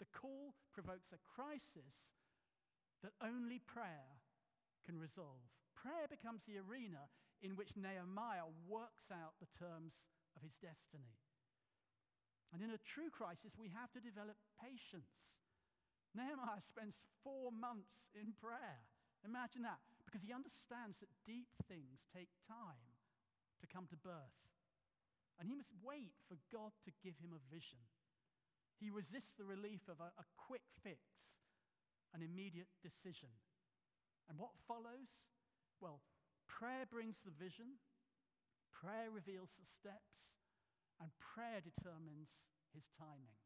The 0.00 0.08
call 0.12 0.54
provokes 0.72 1.12
a 1.12 1.20
crisis 1.24 1.96
that 3.02 3.14
only 3.22 3.60
prayer 3.64 4.20
can 4.86 4.98
resolve. 4.98 5.44
Prayer 5.76 6.08
becomes 6.10 6.42
the 6.48 6.58
arena 6.58 7.06
in 7.42 7.54
which 7.54 7.76
Nehemiah 7.76 8.50
works 8.66 9.12
out 9.12 9.38
the 9.38 9.50
terms 9.58 9.94
of 10.34 10.42
his 10.42 10.56
destiny. 10.58 11.14
And 12.52 12.64
in 12.64 12.72
a 12.72 12.80
true 12.80 13.12
crisis, 13.12 13.52
we 13.60 13.68
have 13.76 13.92
to 13.92 14.00
develop 14.00 14.40
patience. 14.56 15.44
Nehemiah 16.16 16.64
spends 16.64 16.96
four 17.20 17.52
months 17.52 18.08
in 18.16 18.32
prayer. 18.40 18.80
Imagine 19.24 19.68
that 19.68 19.82
because 20.08 20.24
he 20.24 20.32
understands 20.32 20.96
that 21.04 21.12
deep 21.28 21.52
things 21.68 22.08
take 22.16 22.32
time 22.48 22.96
to 23.60 23.68
come 23.68 23.84
to 23.92 24.00
birth. 24.00 24.40
And 25.36 25.46
he 25.46 25.54
must 25.54 25.70
wait 25.84 26.16
for 26.26 26.40
God 26.48 26.72
to 26.88 27.00
give 27.04 27.20
him 27.20 27.36
a 27.36 27.46
vision. 27.52 27.78
He 28.80 28.88
resists 28.88 29.36
the 29.36 29.46
relief 29.46 29.84
of 29.90 30.00
a, 30.00 30.10
a 30.16 30.26
quick 30.38 30.64
fix, 30.82 31.02
an 32.14 32.24
immediate 32.24 32.70
decision. 32.80 33.30
And 34.30 34.38
what 34.38 34.56
follows? 34.66 35.28
Well, 35.82 36.00
prayer 36.48 36.86
brings 36.88 37.20
the 37.22 37.34
vision, 37.34 37.78
prayer 38.72 39.10
reveals 39.12 39.50
the 39.58 39.66
steps, 39.66 40.38
and 40.98 41.14
prayer 41.18 41.62
determines 41.62 42.30
his 42.74 42.86
timing. 42.98 43.38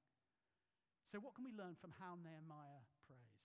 So, 1.12 1.20
what 1.20 1.36
can 1.36 1.44
we 1.44 1.52
learn 1.52 1.76
from 1.76 1.92
how 2.00 2.16
Nehemiah 2.16 2.84
prays? 3.04 3.42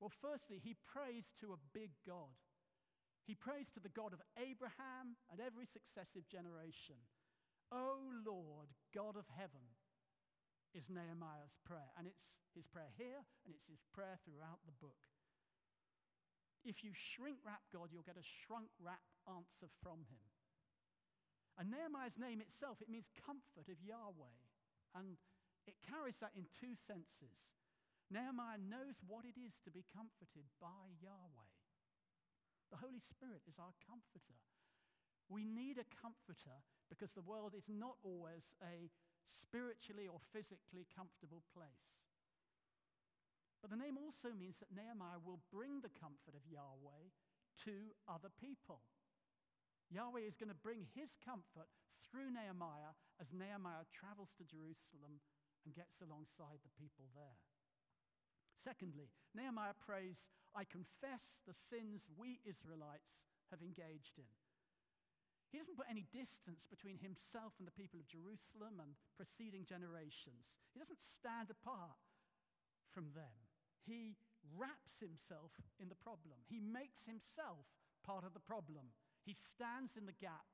well, 0.00 0.12
firstly, 0.24 0.56
he 0.64 0.80
prays 0.88 1.28
to 1.44 1.52
a 1.52 1.60
big 1.76 1.92
God. 2.08 2.32
He 3.28 3.36
prays 3.36 3.68
to 3.76 3.80
the 3.84 3.92
God 3.92 4.16
of 4.16 4.24
Abraham 4.40 5.20
and 5.28 5.44
every 5.44 5.68
successive 5.68 6.24
generation. 6.32 6.96
O 7.68 8.00
Lord, 8.24 8.72
God 8.96 9.20
of 9.20 9.28
heaven, 9.36 9.62
is 10.72 10.88
Nehemiah's 10.88 11.54
prayer. 11.68 11.92
And 11.98 12.06
it's 12.08 12.24
his 12.54 12.66
prayer 12.66 12.90
here, 12.96 13.22
and 13.44 13.52
it's 13.54 13.68
his 13.68 13.82
prayer 13.92 14.18
throughout 14.24 14.62
the 14.66 14.74
book. 14.78 14.98
If 16.64 16.84
you 16.84 16.92
shrink 16.94 17.40
wrap 17.44 17.62
God, 17.72 17.90
you'll 17.90 18.06
get 18.06 18.20
a 18.20 18.32
shrunk 18.44 18.72
wrap 18.78 19.04
answer 19.28 19.68
from 19.82 20.04
him. 20.08 20.29
And 21.60 21.68
Nehemiah's 21.68 22.16
name 22.16 22.40
itself, 22.40 22.80
it 22.80 22.88
means 22.88 23.12
comfort 23.20 23.68
of 23.68 23.76
Yahweh. 23.84 24.40
And 24.96 25.20
it 25.68 25.76
carries 25.84 26.16
that 26.24 26.32
in 26.32 26.48
two 26.56 26.72
senses. 26.72 27.52
Nehemiah 28.08 28.56
knows 28.56 28.96
what 29.04 29.28
it 29.28 29.36
is 29.36 29.60
to 29.62 29.70
be 29.70 29.84
comforted 29.92 30.48
by 30.56 30.96
Yahweh. 31.04 31.52
The 32.72 32.80
Holy 32.80 33.04
Spirit 33.04 33.44
is 33.44 33.60
our 33.60 33.76
comforter. 33.84 34.40
We 35.28 35.44
need 35.44 35.76
a 35.76 35.86
comforter 36.00 36.64
because 36.88 37.12
the 37.12 37.28
world 37.28 37.52
is 37.52 37.68
not 37.68 38.00
always 38.02 38.56
a 38.64 38.88
spiritually 39.28 40.08
or 40.08 40.18
physically 40.32 40.88
comfortable 40.90 41.44
place. 41.54 41.86
But 43.62 43.68
the 43.68 43.78
name 43.78 44.00
also 44.00 44.32
means 44.32 44.56
that 44.58 44.72
Nehemiah 44.72 45.20
will 45.20 45.44
bring 45.52 45.84
the 45.84 45.92
comfort 45.92 46.32
of 46.32 46.48
Yahweh 46.48 47.12
to 47.68 47.92
other 48.08 48.32
people. 48.40 48.80
Yahweh 49.90 50.26
is 50.26 50.38
going 50.38 50.54
to 50.54 50.64
bring 50.64 50.86
his 50.94 51.10
comfort 51.18 51.66
through 52.06 52.30
Nehemiah 52.30 52.94
as 53.18 53.34
Nehemiah 53.34 53.86
travels 53.90 54.30
to 54.38 54.46
Jerusalem 54.46 55.18
and 55.66 55.74
gets 55.74 55.98
alongside 56.00 56.62
the 56.62 56.74
people 56.78 57.10
there. 57.12 57.38
Secondly, 58.62 59.10
Nehemiah 59.34 59.76
prays, 59.78 60.30
I 60.54 60.64
confess 60.66 61.38
the 61.46 61.56
sins 61.70 62.06
we 62.14 62.40
Israelites 62.46 63.18
have 63.50 63.62
engaged 63.62 64.18
in. 64.18 64.30
He 65.50 65.58
doesn't 65.58 65.74
put 65.74 65.90
any 65.90 66.06
distance 66.14 66.62
between 66.70 67.02
himself 67.02 67.58
and 67.58 67.66
the 67.66 67.74
people 67.74 67.98
of 67.98 68.06
Jerusalem 68.06 68.78
and 68.78 68.94
preceding 69.18 69.66
generations. 69.66 70.46
He 70.70 70.78
doesn't 70.78 71.02
stand 71.18 71.50
apart 71.50 71.98
from 72.94 73.10
them. 73.18 73.34
He 73.82 74.14
wraps 74.54 74.94
himself 75.02 75.50
in 75.82 75.90
the 75.90 75.98
problem. 75.98 76.38
He 76.46 76.62
makes 76.62 77.02
himself 77.02 77.66
part 78.06 78.22
of 78.22 78.30
the 78.30 78.44
problem. 78.46 78.94
He 79.30 79.38
stands 79.54 79.94
in 79.94 80.10
the 80.10 80.18
gap 80.18 80.50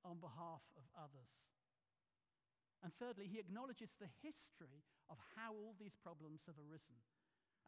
on 0.00 0.16
behalf 0.16 0.64
of 0.80 0.88
others. 0.96 1.28
And 2.80 2.88
thirdly, 2.96 3.28
he 3.28 3.36
acknowledges 3.36 3.92
the 4.00 4.08
history 4.24 4.80
of 5.12 5.20
how 5.36 5.52
all 5.52 5.76
these 5.76 5.92
problems 6.00 6.40
have 6.48 6.56
arisen 6.56 6.96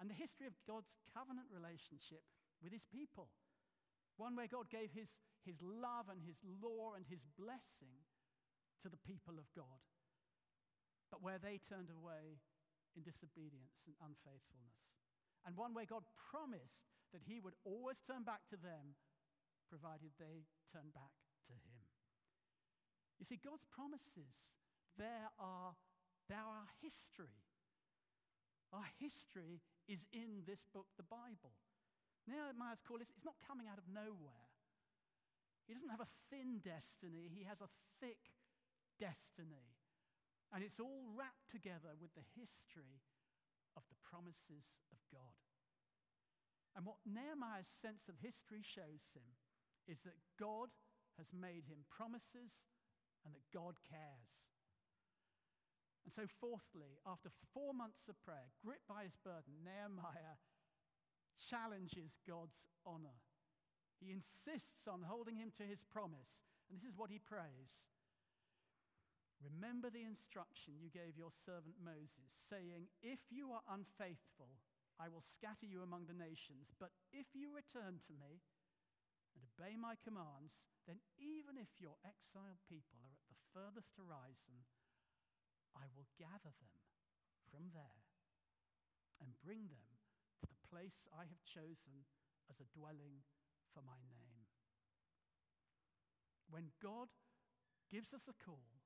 and 0.00 0.08
the 0.08 0.16
history 0.16 0.48
of 0.48 0.56
God's 0.64 0.88
covenant 1.12 1.52
relationship 1.52 2.24
with 2.64 2.72
his 2.72 2.88
people. 2.88 3.28
One 4.16 4.32
where 4.32 4.48
God 4.48 4.72
gave 4.72 4.96
his, 4.96 5.12
his 5.44 5.60
love 5.60 6.08
and 6.08 6.24
his 6.24 6.40
law 6.40 6.96
and 6.96 7.04
his 7.04 7.20
blessing 7.36 8.00
to 8.80 8.88
the 8.88 9.04
people 9.04 9.36
of 9.36 9.44
God, 9.52 9.84
but 11.12 11.20
where 11.20 11.36
they 11.36 11.60
turned 11.68 11.92
away 11.92 12.40
in 12.96 13.04
disobedience 13.04 13.76
and 13.84 13.92
unfaithfulness. 14.00 14.80
And 15.44 15.52
one 15.52 15.76
where 15.76 15.84
God 15.84 16.08
promised 16.32 16.88
that 17.12 17.28
he 17.28 17.44
would 17.44 17.60
always 17.68 18.00
turn 18.08 18.24
back 18.24 18.48
to 18.48 18.56
them, 18.56 18.96
provided 19.68 20.10
they 20.16 20.48
turn 20.72 20.88
back 20.96 21.14
to 21.48 21.54
him. 21.54 21.84
You 23.20 23.26
see, 23.28 23.38
God's 23.38 23.66
promises, 23.68 24.32
there 24.96 25.28
are, 25.38 25.76
there 26.28 26.44
are 26.44 26.66
history. 26.80 27.36
Our 28.72 28.88
history 29.00 29.60
is 29.88 30.04
in 30.12 30.44
this 30.44 30.60
book, 30.72 30.88
the 30.96 31.08
Bible. 31.08 31.56
Nehemiah's 32.28 32.84
call 32.84 33.00
is 33.00 33.08
it's 33.08 33.24
not 33.24 33.40
coming 33.44 33.68
out 33.68 33.80
of 33.80 33.88
nowhere. 33.88 34.48
He 35.64 35.76
doesn't 35.76 35.92
have 35.92 36.04
a 36.04 36.14
thin 36.32 36.60
destiny, 36.64 37.28
he 37.28 37.44
has 37.44 37.60
a 37.60 37.72
thick 38.00 38.32
destiny. 38.96 39.76
And 40.52 40.64
it's 40.64 40.80
all 40.80 41.04
wrapped 41.12 41.52
together 41.52 41.92
with 42.00 42.12
the 42.16 42.24
history 42.32 43.04
of 43.76 43.84
the 43.92 44.00
promises 44.00 44.80
of 44.92 45.00
God. 45.12 45.36
And 46.72 46.88
what 46.88 47.04
Nehemiah's 47.04 47.68
sense 47.68 48.08
of 48.08 48.16
history 48.20 48.64
shows 48.64 49.12
him 49.12 49.28
is 49.88 49.98
that 50.04 50.20
God 50.38 50.68
has 51.16 51.26
made 51.34 51.64
him 51.66 51.82
promises 51.88 52.52
and 53.24 53.34
that 53.34 53.48
God 53.50 53.74
cares. 53.88 54.32
And 56.06 56.14
so, 56.14 56.24
fourthly, 56.40 57.00
after 57.04 57.28
four 57.52 57.74
months 57.74 58.08
of 58.08 58.16
prayer, 58.24 58.48
gripped 58.64 58.88
by 58.88 59.04
his 59.04 59.16
burden, 59.20 59.64
Nehemiah 59.64 60.40
challenges 61.50 62.16
God's 62.24 62.68
honor. 62.86 63.18
He 64.00 64.14
insists 64.14 64.86
on 64.86 65.02
holding 65.04 65.36
him 65.36 65.52
to 65.58 65.66
his 65.66 65.82
promise. 65.90 66.46
And 66.70 66.78
this 66.78 66.88
is 66.88 66.96
what 66.96 67.10
he 67.10 67.18
prays 67.18 67.88
Remember 69.38 69.86
the 69.86 70.02
instruction 70.02 70.74
you 70.82 70.90
gave 70.90 71.14
your 71.14 71.30
servant 71.30 71.78
Moses, 71.78 72.34
saying, 72.50 72.90
If 73.02 73.22
you 73.30 73.54
are 73.54 73.62
unfaithful, 73.70 74.50
I 74.98 75.06
will 75.06 75.22
scatter 75.22 75.62
you 75.62 75.86
among 75.86 76.10
the 76.10 76.18
nations. 76.18 76.74
But 76.74 76.90
if 77.14 77.30
you 77.38 77.54
return 77.54 78.02
to 78.10 78.14
me 78.18 78.42
and 79.38 79.46
obey 79.54 79.78
my 79.78 79.94
commands, 80.02 80.66
then 80.90 80.98
even 81.14 81.54
if 81.54 81.70
your 81.78 81.94
exiled 82.02 82.58
people 82.66 82.98
are 83.06 83.14
at 83.14 83.22
the 83.30 83.38
furthest 83.54 83.94
horizon, 83.94 84.66
I 85.78 85.86
will 85.94 86.10
gather 86.18 86.50
them 86.58 86.74
from 87.46 87.70
there 87.70 88.02
and 89.22 89.38
bring 89.38 89.70
them 89.70 89.86
to 90.42 90.50
the 90.50 90.58
place 90.66 91.06
I 91.14 91.30
have 91.30 91.42
chosen 91.46 92.02
as 92.50 92.58
a 92.58 92.66
dwelling 92.74 93.22
for 93.70 93.86
my 93.86 94.02
name. 94.10 94.42
When 96.50 96.74
God 96.82 97.06
gives 97.86 98.10
us 98.10 98.26
a 98.26 98.34
call, 98.42 98.82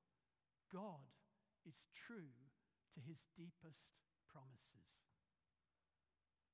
God 0.69 1.09
is 1.65 1.81
true 1.97 2.37
to 2.93 2.99
his 3.01 3.25
deepest 3.33 3.89
promises. 4.29 4.93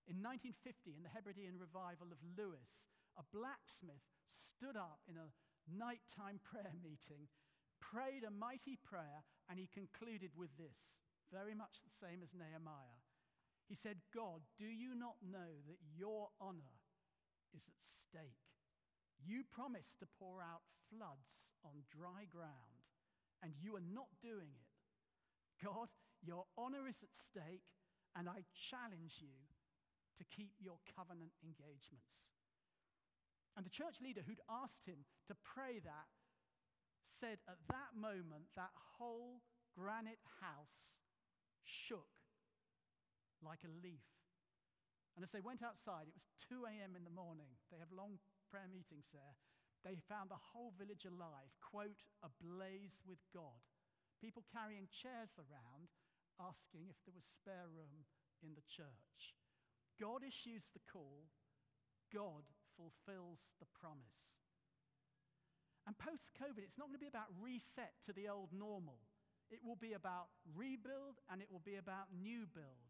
In 0.07 0.23
1950, 0.23 0.95
in 0.95 1.03
the 1.03 1.11
Hebridean 1.11 1.59
revival 1.59 2.09
of 2.09 2.21
Lewis, 2.37 2.69
a 3.19 3.23
blacksmith 3.35 4.07
stood 4.31 4.79
up 4.79 5.03
in 5.11 5.19
a 5.19 5.29
nighttime 5.67 6.39
prayer 6.49 6.73
meeting 6.79 7.27
prayed 7.79 8.27
a 8.27 8.31
mighty 8.31 8.77
prayer, 8.77 9.23
and 9.49 9.57
he 9.57 9.71
concluded 9.71 10.31
with 10.35 10.51
this, 10.59 10.77
very 11.31 11.55
much 11.55 11.81
the 11.81 11.95
same 11.97 12.21
as 12.21 12.35
Nehemiah. 12.35 13.01
He 13.65 13.75
said, 13.75 14.01
God, 14.13 14.43
do 14.57 14.65
you 14.67 14.93
not 14.93 15.17
know 15.23 15.63
that 15.65 15.81
your 15.95 16.29
honor 16.41 16.77
is 17.53 17.63
at 17.65 17.79
stake? 18.09 18.45
You 19.21 19.43
promised 19.47 19.99
to 19.99 20.15
pour 20.17 20.41
out 20.41 20.65
floods 20.89 21.41
on 21.63 21.85
dry 21.89 22.25
ground, 22.29 22.87
and 23.43 23.53
you 23.59 23.75
are 23.75 23.89
not 23.93 24.09
doing 24.21 24.53
it. 24.53 24.69
God, 25.63 25.91
your 26.23 26.45
honor 26.57 26.87
is 26.87 26.99
at 27.03 27.13
stake, 27.13 27.67
and 28.15 28.27
I 28.27 28.47
challenge 28.71 29.19
you 29.19 29.37
to 30.17 30.23
keep 30.35 30.55
your 30.59 30.79
covenant 30.95 31.31
engagements. 31.43 32.38
And 33.57 33.65
the 33.65 33.73
church 33.73 33.99
leader 33.99 34.21
who'd 34.23 34.41
asked 34.49 34.85
him 34.85 35.03
to 35.27 35.35
pray 35.43 35.79
that 35.83 36.07
said 37.19 37.43
at 37.51 37.59
that 37.67 37.91
moment, 37.95 38.47
that 38.55 38.71
whole 38.95 39.43
granite 39.75 40.23
house 40.39 40.95
shook 41.63 42.07
like 43.43 43.59
a 43.67 43.75
leaf. 43.83 44.07
And 45.15 45.27
as 45.27 45.31
they 45.35 45.43
went 45.43 45.59
outside, 45.59 46.07
it 46.07 46.15
was 46.15 46.23
2 46.47 46.63
a.m. 46.63 46.95
in 46.95 47.03
the 47.03 47.11
morning. 47.11 47.51
They 47.71 47.79
have 47.83 47.91
long 47.91 48.15
prayer 48.47 48.71
meetings 48.71 49.11
there. 49.11 49.35
They 49.83 49.99
found 50.07 50.31
the 50.31 50.39
whole 50.39 50.75
village 50.79 51.03
alive, 51.03 51.51
quote, 51.59 52.03
ablaze 52.23 52.99
with 53.03 53.19
God. 53.35 53.59
People 54.19 54.43
carrying 54.51 54.91
chairs 54.91 55.31
around, 55.39 55.91
asking 56.39 56.87
if 56.87 56.99
there 57.03 57.15
was 57.15 57.27
spare 57.39 57.67
room 57.71 58.07
in 58.43 58.55
the 58.55 58.67
church. 58.67 59.35
God 59.99 60.23
issues 60.23 60.63
the 60.71 60.83
call, 60.87 61.27
God 62.11 62.47
fulfills 62.79 63.43
the 63.59 63.67
promise. 63.75 64.39
And 65.83 65.97
post 65.99 66.31
COVID, 66.39 66.63
it's 66.63 66.79
not 66.79 66.87
going 66.87 66.95
to 66.95 67.03
be 67.03 67.11
about 67.11 67.27
reset 67.35 67.99
to 68.07 68.15
the 68.15 68.31
old 68.31 68.55
normal. 68.55 69.03
It 69.51 69.59
will 69.65 69.75
be 69.75 69.93
about 69.93 70.31
rebuild 70.55 71.19
and 71.27 71.41
it 71.41 71.51
will 71.51 71.65
be 71.65 71.75
about 71.75 72.07
new 72.15 72.47
build. 72.47 72.87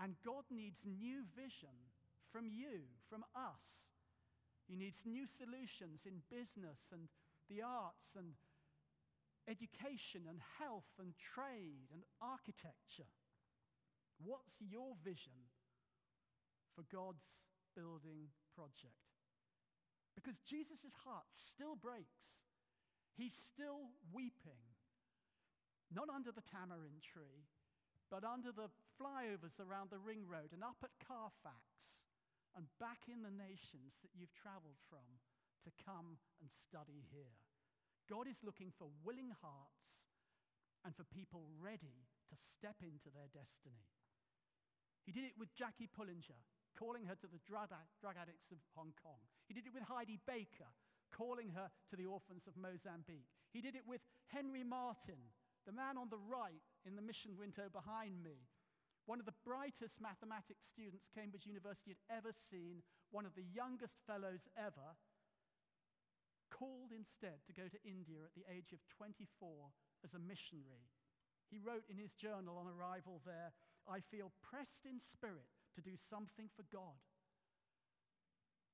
And 0.00 0.16
God 0.24 0.48
needs 0.48 0.80
new 0.86 1.28
vision 1.36 1.74
from 2.30 2.48
you, 2.48 2.88
from 3.10 3.26
us. 3.36 3.66
He 4.70 4.76
needs 4.78 5.02
new 5.04 5.26
solutions 5.26 6.06
in 6.06 6.24
business 6.30 6.80
and 6.94 7.10
the 7.50 7.60
arts 7.60 8.16
and 8.16 8.32
education 9.50 10.30
and 10.30 10.38
health 10.62 10.88
and 11.02 11.12
trade 11.18 11.90
and 11.92 12.06
architecture. 12.22 13.10
What's 14.22 14.62
your 14.62 14.94
vision 15.02 15.50
for 16.78 16.86
God's 16.86 17.50
building 17.74 18.30
project? 18.54 19.01
Because 20.14 20.36
Jesus' 20.44 20.92
heart 21.04 21.26
still 21.52 21.76
breaks. 21.76 22.44
He's 23.16 23.36
still 23.52 23.92
weeping. 24.12 24.60
Not 25.92 26.08
under 26.08 26.32
the 26.32 26.44
tamarind 26.48 27.04
tree, 27.04 27.44
but 28.08 28.24
under 28.24 28.52
the 28.52 28.72
flyovers 28.96 29.60
around 29.60 29.92
the 29.92 30.00
ring 30.00 30.24
road 30.24 30.52
and 30.52 30.64
up 30.64 30.80
at 30.84 30.92
Carfax 31.04 32.00
and 32.56 32.68
back 32.80 33.08
in 33.08 33.24
the 33.24 33.32
nations 33.32 33.96
that 34.04 34.12
you've 34.12 34.32
traveled 34.36 34.80
from 34.88 35.20
to 35.64 35.70
come 35.84 36.20
and 36.40 36.48
study 36.68 37.04
here. 37.12 37.36
God 38.08 38.28
is 38.28 38.40
looking 38.44 38.72
for 38.76 38.92
willing 39.04 39.32
hearts 39.40 40.04
and 40.84 40.92
for 40.96 41.06
people 41.08 41.48
ready 41.60 42.04
to 42.28 42.36
step 42.36 42.76
into 42.82 43.08
their 43.14 43.30
destiny. 43.32 43.86
He 45.06 45.12
did 45.12 45.24
it 45.24 45.38
with 45.38 45.54
Jackie 45.54 45.88
Pullinger 45.88 46.40
calling 46.78 47.06
her 47.06 47.16
to 47.16 47.28
the 47.28 47.42
drug, 47.46 47.70
addicts 47.72 48.50
of 48.50 48.58
Hong 48.74 48.92
Kong. 49.02 49.20
He 49.48 49.54
did 49.54 49.66
it 49.66 49.74
with 49.74 49.84
Heidi 49.84 50.18
Baker, 50.26 50.70
calling 51.12 51.50
her 51.52 51.68
to 51.90 51.96
the 51.96 52.06
orphans 52.06 52.48
of 52.48 52.56
Mozambique. 52.56 53.28
He 53.52 53.60
did 53.60 53.76
it 53.76 53.84
with 53.86 54.00
Henry 54.32 54.64
Martyn, 54.64 55.20
the 55.66 55.76
man 55.76 56.00
on 56.00 56.08
the 56.08 56.18
right 56.18 56.64
in 56.86 56.96
the 56.96 57.04
mission 57.04 57.36
window 57.36 57.68
behind 57.68 58.22
me, 58.24 58.48
one 59.06 59.18
of 59.18 59.26
the 59.26 59.42
brightest 59.44 59.98
mathematics 59.98 60.66
students 60.70 61.10
Cambridge 61.10 61.46
University 61.46 61.94
had 61.94 62.02
ever 62.06 62.30
seen, 62.30 62.82
one 63.10 63.26
of 63.26 63.34
the 63.34 63.46
youngest 63.50 63.98
fellows 64.06 64.46
ever, 64.54 64.94
called 66.50 66.94
instead 66.94 67.42
to 67.46 67.52
go 67.52 67.66
to 67.66 67.82
India 67.82 68.22
at 68.22 68.34
the 68.38 68.46
age 68.46 68.70
of 68.70 68.78
24 68.94 69.26
as 70.06 70.14
a 70.14 70.22
missionary. 70.22 70.86
He 71.50 71.58
wrote 71.58 71.84
in 71.90 71.98
his 71.98 72.14
journal 72.14 72.56
on 72.56 72.70
arrival 72.70 73.20
there, 73.26 73.50
I 73.90 74.00
feel 74.08 74.30
pressed 74.40 74.86
in 74.86 75.02
spirit 75.02 75.50
to 75.74 75.82
do 75.82 75.96
something 76.10 76.48
for 76.52 76.64
God. 76.68 77.00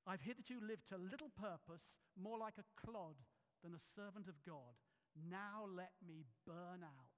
I've 0.08 0.24
hitherto 0.24 0.56
lived 0.64 0.88
to 0.88 0.96
little 0.96 1.30
purpose, 1.36 1.92
more 2.16 2.40
like 2.40 2.56
a 2.56 2.70
clod 2.80 3.20
than 3.60 3.76
a 3.76 3.88
servant 3.92 4.24
of 4.26 4.40
God. 4.46 4.78
Now 5.12 5.68
let 5.68 5.92
me 6.00 6.24
burn 6.48 6.80
out 6.80 7.12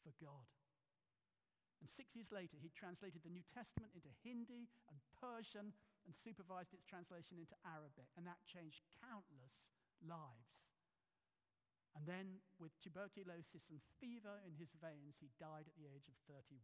for 0.00 0.14
God. 0.16 0.48
And 1.80 1.88
six 1.96 2.12
years 2.12 2.28
later, 2.28 2.60
he 2.60 2.72
translated 2.76 3.24
the 3.24 3.32
New 3.32 3.44
Testament 3.52 3.96
into 3.96 4.12
Hindi 4.20 4.68
and 4.92 5.00
Persian 5.16 5.72
and 6.04 6.12
supervised 6.12 6.76
its 6.76 6.84
translation 6.84 7.40
into 7.40 7.56
Arabic. 7.64 8.08
And 8.16 8.28
that 8.28 8.40
changed 8.44 8.84
countless 9.00 9.56
lives. 10.04 10.60
And 11.96 12.06
then, 12.06 12.38
with 12.60 12.70
tuberculosis 12.78 13.66
and 13.66 13.82
fever 13.98 14.38
in 14.46 14.54
his 14.54 14.70
veins, 14.78 15.18
he 15.18 15.32
died 15.42 15.66
at 15.66 15.74
the 15.74 15.90
age 15.90 16.06
of 16.06 16.14
31. 16.30 16.62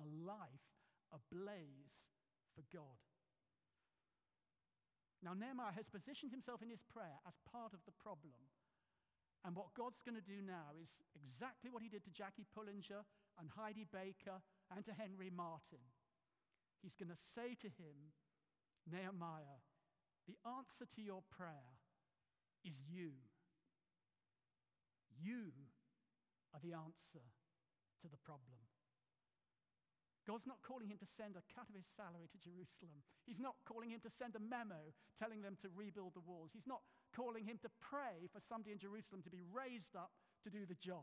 A 0.00 0.06
life 0.24 0.79
ablaze 1.12 2.08
for 2.54 2.64
God. 2.72 2.98
Now, 5.20 5.36
Nehemiah 5.36 5.76
has 5.76 5.90
positioned 5.92 6.32
himself 6.32 6.64
in 6.64 6.72
his 6.72 6.80
prayer 6.88 7.20
as 7.28 7.36
part 7.44 7.76
of 7.76 7.84
the 7.84 7.92
problem. 7.92 8.40
And 9.44 9.56
what 9.56 9.76
God's 9.76 10.00
going 10.00 10.16
to 10.16 10.24
do 10.24 10.40
now 10.40 10.76
is 10.80 10.88
exactly 11.12 11.68
what 11.68 11.84
he 11.84 11.92
did 11.92 12.04
to 12.04 12.12
Jackie 12.12 12.48
Pullinger 12.56 13.04
and 13.40 13.48
Heidi 13.52 13.84
Baker 13.88 14.40
and 14.72 14.84
to 14.84 14.92
Henry 14.92 15.28
Martyn. 15.32 15.84
He's 16.80 16.96
going 16.96 17.12
to 17.12 17.24
say 17.36 17.56
to 17.60 17.68
him, 17.68 18.16
Nehemiah, 18.88 19.60
the 20.28 20.36
answer 20.44 20.88
to 20.96 21.00
your 21.00 21.20
prayer 21.28 21.76
is 22.64 22.76
you. 22.88 23.12
You 25.20 25.52
are 26.52 26.60
the 26.64 26.72
answer 26.72 27.24
to 28.00 28.06
the 28.08 28.20
problem. 28.24 28.69
God's 30.30 30.46
not 30.46 30.62
calling 30.62 30.86
him 30.86 31.02
to 31.02 31.14
send 31.18 31.34
a 31.34 31.42
cut 31.50 31.66
of 31.66 31.74
his 31.74 31.90
salary 31.98 32.30
to 32.30 32.38
Jerusalem. 32.38 33.02
He's 33.26 33.42
not 33.42 33.58
calling 33.66 33.90
him 33.90 33.98
to 34.06 34.14
send 34.14 34.38
a 34.38 34.46
memo 34.54 34.78
telling 35.18 35.42
them 35.42 35.58
to 35.58 35.74
rebuild 35.74 36.14
the 36.14 36.22
walls. 36.22 36.54
He's 36.54 36.70
not 36.70 36.86
calling 37.10 37.42
him 37.42 37.58
to 37.66 37.78
pray 37.82 38.30
for 38.30 38.38
somebody 38.38 38.70
in 38.70 38.78
Jerusalem 38.78 39.26
to 39.26 39.34
be 39.34 39.42
raised 39.42 39.98
up 39.98 40.14
to 40.46 40.54
do 40.54 40.70
the 40.70 40.78
job. 40.78 41.02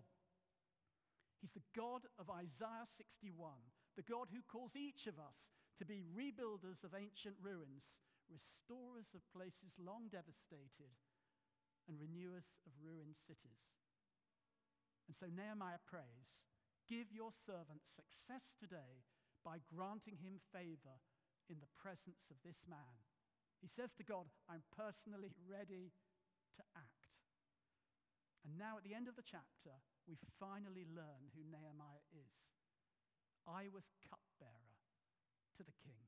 He's 1.44 1.52
the 1.52 1.68
God 1.76 2.08
of 2.16 2.32
Isaiah 2.32 2.88
61, 2.96 3.52
the 4.00 4.08
God 4.08 4.32
who 4.32 4.40
calls 4.48 4.80
each 4.80 5.12
of 5.12 5.20
us 5.20 5.52
to 5.76 5.84
be 5.84 6.08
rebuilders 6.08 6.88
of 6.88 6.96
ancient 6.96 7.36
ruins, 7.44 8.00
restorers 8.32 9.12
of 9.12 9.28
places 9.36 9.76
long 9.76 10.08
devastated, 10.08 10.96
and 11.92 12.00
renewers 12.00 12.48
of 12.64 12.72
ruined 12.80 13.20
cities. 13.28 13.76
And 15.12 15.20
so 15.20 15.28
Nehemiah 15.28 15.84
prays, 15.84 16.48
Give 16.88 17.12
your 17.12 17.36
servant 17.36 17.84
success 17.92 18.56
today 18.56 19.04
by 19.48 19.64
granting 19.72 20.20
him 20.20 20.44
favor 20.52 21.00
in 21.48 21.64
the 21.64 21.72
presence 21.80 22.28
of 22.28 22.36
this 22.44 22.60
man. 22.68 23.00
He 23.64 23.72
says 23.72 23.96
to 23.96 24.04
God, 24.04 24.28
I'm 24.52 24.68
personally 24.76 25.32
ready 25.48 25.96
to 26.60 26.64
act. 26.76 27.08
And 28.44 28.60
now, 28.60 28.76
at 28.76 28.84
the 28.84 28.92
end 28.92 29.08
of 29.08 29.16
the 29.16 29.24
chapter, 29.24 29.72
we 30.04 30.20
finally 30.36 30.84
learn 30.92 31.32
who 31.32 31.48
Nehemiah 31.48 32.04
is. 32.12 32.36
I 33.48 33.72
was 33.72 33.88
cupbearer 34.04 34.76
to 35.56 35.64
the 35.64 35.80
king. 35.80 36.04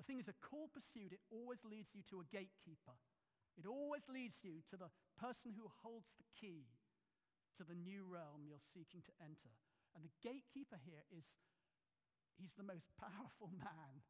The 0.00 0.04
thing 0.08 0.16
is, 0.16 0.32
a 0.32 0.40
call 0.40 0.72
pursued, 0.72 1.12
it 1.12 1.20
always 1.28 1.60
leads 1.60 1.92
you 1.92 2.00
to 2.08 2.24
a 2.24 2.30
gatekeeper. 2.32 2.96
It 3.60 3.68
always 3.68 4.08
leads 4.08 4.40
you 4.40 4.64
to 4.72 4.80
the 4.80 4.88
person 5.20 5.52
who 5.52 5.68
holds 5.84 6.16
the 6.16 6.24
key 6.32 6.72
to 7.60 7.68
the 7.68 7.76
new 7.76 8.08
realm 8.08 8.48
you're 8.48 8.64
seeking 8.72 9.04
to 9.04 9.14
enter. 9.20 9.52
And 9.92 10.00
the 10.00 10.16
gatekeeper 10.24 10.80
here 10.80 11.04
is, 11.12 11.28
he's 12.38 12.54
the 12.56 12.66
most 12.66 12.88
powerful 12.96 13.50
man 13.66 14.02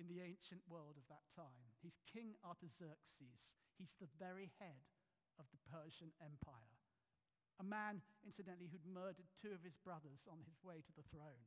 in 0.00 0.08
the 0.08 0.24
ancient 0.24 0.64
world 0.68 0.96
of 0.96 1.06
that 1.12 1.24
time. 1.36 1.68
He's 1.84 1.96
King 2.08 2.36
Artaxerxes. 2.40 3.40
He's 3.76 3.92
the 4.00 4.10
very 4.16 4.52
head 4.60 4.84
of 5.36 5.48
the 5.52 5.60
Persian 5.68 6.12
Empire. 6.20 6.76
A 7.60 7.66
man, 7.66 8.00
incidentally, 8.24 8.72
who'd 8.72 8.88
murdered 8.88 9.28
two 9.36 9.52
of 9.52 9.60
his 9.60 9.76
brothers 9.84 10.24
on 10.24 10.40
his 10.48 10.56
way 10.64 10.80
to 10.80 10.94
the 10.96 11.04
throne. 11.12 11.44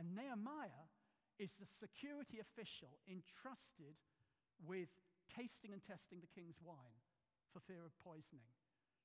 And 0.00 0.16
Nehemiah 0.16 0.88
is 1.36 1.52
the 1.60 1.68
security 1.76 2.40
official 2.40 2.96
entrusted 3.04 4.00
with 4.64 4.88
tasting 5.28 5.76
and 5.76 5.84
testing 5.84 6.24
the 6.24 6.32
king's 6.32 6.56
wine 6.64 7.00
for 7.52 7.60
fear 7.60 7.84
of 7.84 7.92
poisoning 8.00 8.48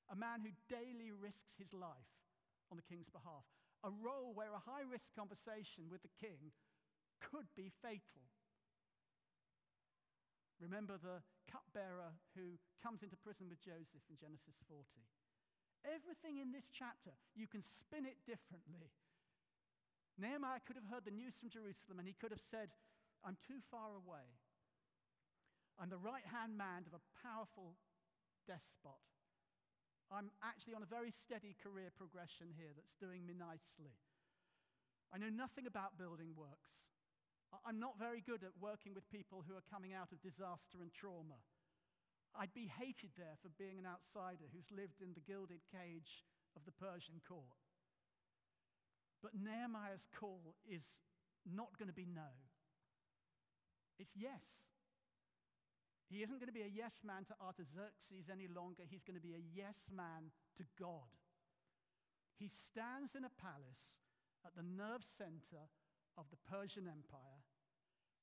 a 0.08 0.16
man 0.16 0.40
who 0.40 0.52
daily 0.72 1.12
risks 1.12 1.52
his 1.60 1.68
life 1.72 2.12
on 2.72 2.80
the 2.80 2.88
king's 2.88 3.08
behalf, 3.12 3.44
a 3.86 3.90
role 3.90 4.34
where 4.34 4.50
a 4.54 4.66
high 4.66 4.86
risk 4.86 5.06
conversation 5.14 5.86
with 5.90 6.02
the 6.02 6.14
king 6.18 6.50
could 7.22 7.46
be 7.54 7.70
fatal. 7.82 8.26
Remember 10.58 10.98
the 10.98 11.22
cupbearer 11.46 12.10
who 12.34 12.58
comes 12.82 13.06
into 13.06 13.14
prison 13.22 13.46
with 13.46 13.62
Joseph 13.62 14.02
in 14.10 14.18
Genesis 14.18 14.58
40. 14.66 14.82
Everything 15.86 16.42
in 16.42 16.50
this 16.50 16.66
chapter, 16.74 17.14
you 17.38 17.46
can 17.46 17.62
spin 17.62 18.02
it 18.02 18.18
differently. 18.26 18.90
Nehemiah 20.18 20.58
could 20.66 20.74
have 20.74 20.90
heard 20.90 21.06
the 21.06 21.14
news 21.14 21.38
from 21.38 21.46
Jerusalem 21.46 22.02
and 22.02 22.10
he 22.10 22.18
could 22.18 22.34
have 22.34 22.42
said, 22.50 22.74
I'm 23.22 23.38
too 23.46 23.62
far 23.70 23.94
away. 23.94 24.26
I'm 25.78 25.90
the 25.90 26.02
right 26.02 26.26
hand 26.26 26.58
man 26.58 26.82
of 26.90 26.98
a 26.98 27.06
powerful 27.22 27.78
despot. 28.50 28.98
I'm 30.08 30.32
actually 30.40 30.72
on 30.72 30.82
a 30.82 30.88
very 30.88 31.12
steady 31.12 31.52
career 31.60 31.92
progression 31.92 32.48
here 32.56 32.72
that's 32.72 32.96
doing 32.96 33.28
me 33.28 33.36
nicely. 33.36 33.92
I 35.12 35.20
know 35.20 35.28
nothing 35.28 35.68
about 35.68 36.00
building 36.00 36.32
works. 36.32 36.88
I'm 37.64 37.80
not 37.80 37.96
very 37.96 38.20
good 38.20 38.44
at 38.44 38.56
working 38.60 38.92
with 38.92 39.08
people 39.08 39.44
who 39.44 39.56
are 39.56 39.72
coming 39.72 39.96
out 39.96 40.12
of 40.12 40.20
disaster 40.20 40.80
and 40.84 40.92
trauma. 40.92 41.40
I'd 42.36 42.52
be 42.52 42.68
hated 42.68 43.16
there 43.16 43.40
for 43.40 43.48
being 43.56 43.80
an 43.80 43.88
outsider 43.88 44.48
who's 44.52 44.68
lived 44.68 45.00
in 45.00 45.16
the 45.16 45.24
gilded 45.24 45.64
cage 45.72 46.24
of 46.56 46.64
the 46.68 46.76
Persian 46.76 47.24
court. 47.24 47.56
But 49.24 49.32
Nehemiah's 49.32 50.04
call 50.12 50.54
is 50.68 50.84
not 51.48 51.72
going 51.80 51.88
to 51.88 51.96
be 51.96 52.06
no, 52.06 52.28
it's 53.98 54.14
yes. 54.14 54.44
He 56.08 56.24
isn't 56.24 56.40
going 56.40 56.48
to 56.48 56.56
be 56.56 56.64
a 56.64 56.72
yes 56.72 57.04
man 57.04 57.28
to 57.28 57.36
Artaxerxes 57.36 58.32
any 58.32 58.48
longer. 58.48 58.88
He's 58.88 59.04
going 59.04 59.20
to 59.20 59.24
be 59.24 59.36
a 59.36 59.48
yes 59.52 59.76
man 59.92 60.32
to 60.56 60.64
God. 60.80 61.12
He 62.40 62.48
stands 62.48 63.12
in 63.12 63.28
a 63.28 63.36
palace 63.36 64.00
at 64.46 64.56
the 64.56 64.64
nerve 64.64 65.04
center 65.04 65.68
of 66.16 66.24
the 66.32 66.40
Persian 66.48 66.88
Empire, 66.88 67.44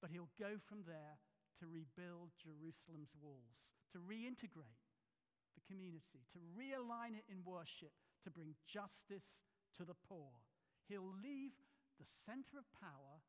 but 0.02 0.10
he'll 0.10 0.34
go 0.42 0.58
from 0.66 0.82
there 0.90 1.22
to 1.62 1.70
rebuild 1.70 2.34
Jerusalem's 2.42 3.14
walls, 3.22 3.70
to 3.94 4.02
reintegrate 4.02 4.82
the 5.54 5.64
community, 5.70 6.26
to 6.34 6.42
realign 6.58 7.14
it 7.16 7.30
in 7.30 7.46
worship, 7.46 7.94
to 8.26 8.34
bring 8.34 8.58
justice 8.66 9.46
to 9.78 9.86
the 9.86 9.96
poor. 10.10 10.42
He'll 10.90 11.16
leave 11.22 11.54
the 12.02 12.10
center 12.26 12.58
of 12.58 12.68
power 12.76 13.22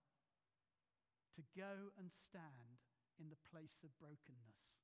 to 1.37 1.43
go 1.53 1.93
and 2.01 2.09
stand 2.09 2.81
in 3.21 3.29
the 3.33 3.41
place 3.49 3.81
of 3.85 3.93
brokenness. 3.97 4.77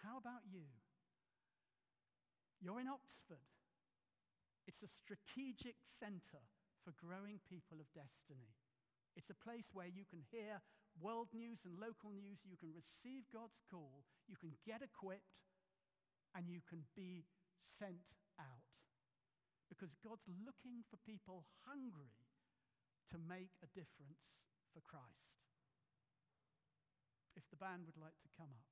How 0.00 0.16
about 0.16 0.46
you? 0.48 0.66
You're 2.62 2.80
in 2.80 2.90
Oxford. 2.90 3.44
It's 4.66 4.82
a 4.82 4.90
strategic 4.90 5.78
center 5.98 6.42
for 6.84 6.92
growing 6.98 7.42
people 7.46 7.80
of 7.80 7.88
destiny. 7.94 8.52
It's 9.16 9.30
a 9.30 9.42
place 9.42 9.66
where 9.74 9.90
you 9.90 10.06
can 10.06 10.22
hear 10.30 10.62
world 10.98 11.30
news 11.34 11.62
and 11.66 11.78
local 11.78 12.10
news, 12.10 12.42
you 12.46 12.58
can 12.58 12.74
receive 12.74 13.26
God's 13.30 13.58
call, 13.70 14.02
you 14.26 14.38
can 14.38 14.54
get 14.66 14.82
equipped, 14.82 15.46
and 16.34 16.46
you 16.46 16.62
can 16.66 16.82
be 16.94 17.26
sent 17.78 18.02
out. 18.38 18.66
Because 19.70 19.94
God's 20.02 20.26
looking 20.42 20.82
for 20.90 20.98
people 21.02 21.46
hungry 21.66 22.14
to 23.10 23.16
make 23.18 23.54
a 23.62 23.68
difference 23.74 24.22
for 24.74 24.82
Christ 24.86 25.47
if 27.38 27.46
the 27.54 27.62
band 27.62 27.86
would 27.86 27.96
like 28.02 28.18
to 28.26 28.34
come 28.34 28.50
up. 28.50 28.66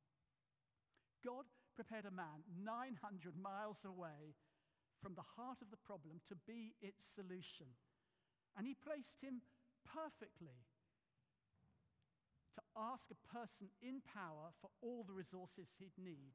God 1.23 1.47
prepared 1.79 2.05
a 2.05 2.15
man 2.15 2.43
900 2.51 2.99
miles 3.39 3.79
away 3.87 4.35
from 4.99 5.15
the 5.15 5.31
heart 5.39 5.63
of 5.63 5.71
the 5.71 5.79
problem 5.87 6.19
to 6.27 6.35
be 6.51 6.75
its 6.83 6.99
solution. 7.15 7.71
And 8.59 8.67
he 8.67 8.75
placed 8.75 9.23
him 9.23 9.45
perfectly 9.87 10.67
to 12.57 12.63
ask 12.75 13.05
a 13.13 13.23
person 13.29 13.69
in 13.85 14.01
power 14.03 14.51
for 14.59 14.73
all 14.81 15.05
the 15.05 15.15
resources 15.15 15.69
he'd 15.77 15.95
need. 16.01 16.35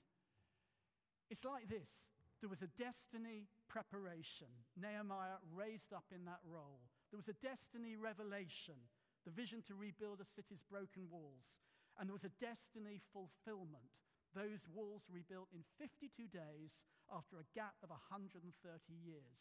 It's 1.34 1.44
like 1.44 1.68
this 1.68 1.90
there 2.42 2.50
was 2.50 2.66
a 2.66 2.74
destiny 2.82 3.46
preparation. 3.70 4.50
Nehemiah 4.74 5.38
raised 5.54 5.94
up 5.94 6.10
in 6.10 6.26
that 6.26 6.42
role. 6.42 6.82
There 7.14 7.22
was 7.22 7.30
a 7.30 7.38
destiny 7.38 7.94
revelation, 7.94 8.82
the 9.30 9.36
vision 9.36 9.62
to 9.70 9.78
rebuild 9.78 10.26
a 10.26 10.34
city's 10.34 10.66
broken 10.66 11.06
walls. 11.14 11.46
And 12.02 12.10
there 12.10 12.18
was 12.18 12.26
a 12.26 12.42
destiny 12.42 12.98
fulfillment. 13.14 13.94
Those 14.34 14.66
walls 14.66 15.06
rebuilt 15.06 15.54
in 15.54 15.62
52 15.78 16.34
days 16.34 16.82
after 17.14 17.38
a 17.38 17.46
gap 17.54 17.78
of 17.86 17.94
130 17.94 18.42
years. 18.90 19.38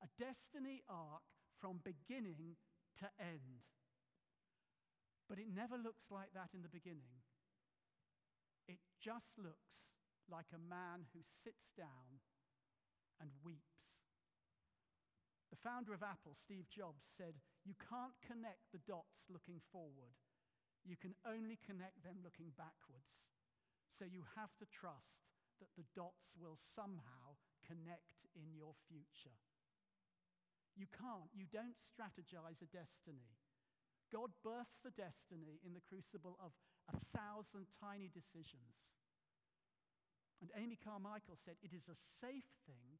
A 0.00 0.08
destiny 0.16 0.80
arc 0.88 1.20
from 1.60 1.84
beginning 1.84 2.56
to 3.04 3.06
end. 3.20 3.68
But 5.28 5.36
it 5.36 5.52
never 5.52 5.76
looks 5.76 6.08
like 6.08 6.32
that 6.32 6.56
in 6.56 6.64
the 6.64 6.72
beginning. 6.72 7.20
It 8.64 8.80
just 8.96 9.36
looks 9.36 9.92
like 10.24 10.48
a 10.56 10.62
man 10.72 11.04
who 11.12 11.20
sits 11.20 11.68
down 11.76 12.24
and 13.20 13.28
weeps. 13.44 13.92
The 15.52 15.60
founder 15.60 15.92
of 15.92 16.00
Apple, 16.00 16.32
Steve 16.32 16.70
Jobs, 16.72 17.04
said, 17.04 17.36
You 17.68 17.76
can't 17.76 18.16
connect 18.24 18.72
the 18.72 18.80
dots 18.88 19.28
looking 19.28 19.60
forward. 19.68 20.16
You 20.84 20.96
can 20.96 21.14
only 21.28 21.60
connect 21.60 22.02
them 22.02 22.24
looking 22.24 22.52
backwards. 22.56 23.20
So 23.92 24.08
you 24.08 24.24
have 24.38 24.54
to 24.58 24.66
trust 24.68 25.20
that 25.60 25.72
the 25.76 25.84
dots 25.92 26.32
will 26.34 26.56
somehow 26.56 27.36
connect 27.66 28.24
in 28.32 28.56
your 28.56 28.72
future. 28.88 29.36
You 30.72 30.88
can't. 30.88 31.28
You 31.36 31.44
don't 31.50 31.76
strategize 31.76 32.64
a 32.64 32.70
destiny. 32.72 33.36
God 34.08 34.32
births 34.42 34.80
the 34.82 34.94
destiny 34.96 35.60
in 35.62 35.76
the 35.76 35.84
crucible 35.84 36.40
of 36.40 36.56
a 36.88 36.96
thousand 37.12 37.68
tiny 37.78 38.08
decisions. 38.08 38.96
And 40.40 40.48
Amy 40.56 40.80
Carmichael 40.80 41.36
said 41.36 41.60
it 41.60 41.76
is 41.76 41.86
a 41.86 42.00
safe 42.18 42.48
thing 42.64 42.96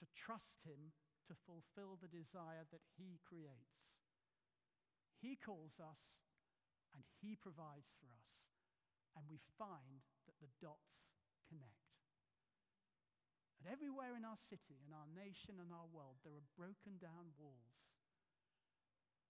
to 0.00 0.08
trust 0.16 0.64
Him 0.64 0.96
to 1.28 1.36
fulfill 1.46 2.00
the 2.00 2.10
desire 2.10 2.64
that 2.72 2.82
He 2.96 3.20
creates. 3.22 3.92
He 5.20 5.36
calls 5.38 5.78
us 5.78 6.24
and 6.92 7.04
He 7.20 7.36
provides 7.36 7.92
for 7.98 8.08
us, 8.12 8.36
and 9.16 9.24
we 9.28 9.40
find 9.58 10.04
that 10.28 10.36
the 10.40 10.52
dots 10.60 11.12
connect. 11.48 11.92
And 13.62 13.70
everywhere 13.70 14.18
in 14.18 14.26
our 14.26 14.40
city, 14.40 14.82
in 14.82 14.90
our 14.90 15.06
nation, 15.14 15.62
and 15.62 15.70
our 15.70 15.86
world, 15.86 16.18
there 16.26 16.34
are 16.34 16.54
broken 16.58 16.98
down 16.98 17.30
walls. 17.38 17.78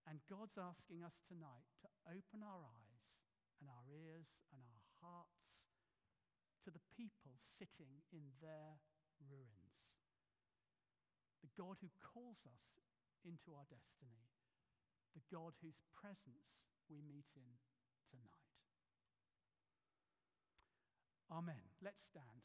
And 0.09 0.25
God's 0.25 0.57
asking 0.57 1.05
us 1.05 1.20
tonight 1.29 1.68
to 1.85 1.88
open 2.09 2.40
our 2.40 2.64
eyes 2.64 3.07
and 3.61 3.68
our 3.70 3.87
ears 3.92 4.33
and 4.51 4.64
our 4.64 4.83
hearts 5.05 5.70
to 6.64 6.72
the 6.72 6.83
people 6.90 7.38
sitting 7.44 8.03
in 8.11 8.35
their 8.42 8.81
ruins. 9.20 10.03
The 11.44 11.53
God 11.55 11.79
who 11.85 11.90
calls 12.01 12.42
us 12.48 12.83
into 13.22 13.55
our 13.55 13.66
destiny, 13.70 14.33
the 15.14 15.22
God 15.31 15.55
whose 15.61 15.79
presence 15.92 16.71
we 16.88 17.01
meet 17.03 17.27
in 17.37 17.59
tonight. 18.11 18.47
Amen. 21.33 21.62
Let's 21.81 22.05
stand. 22.05 22.42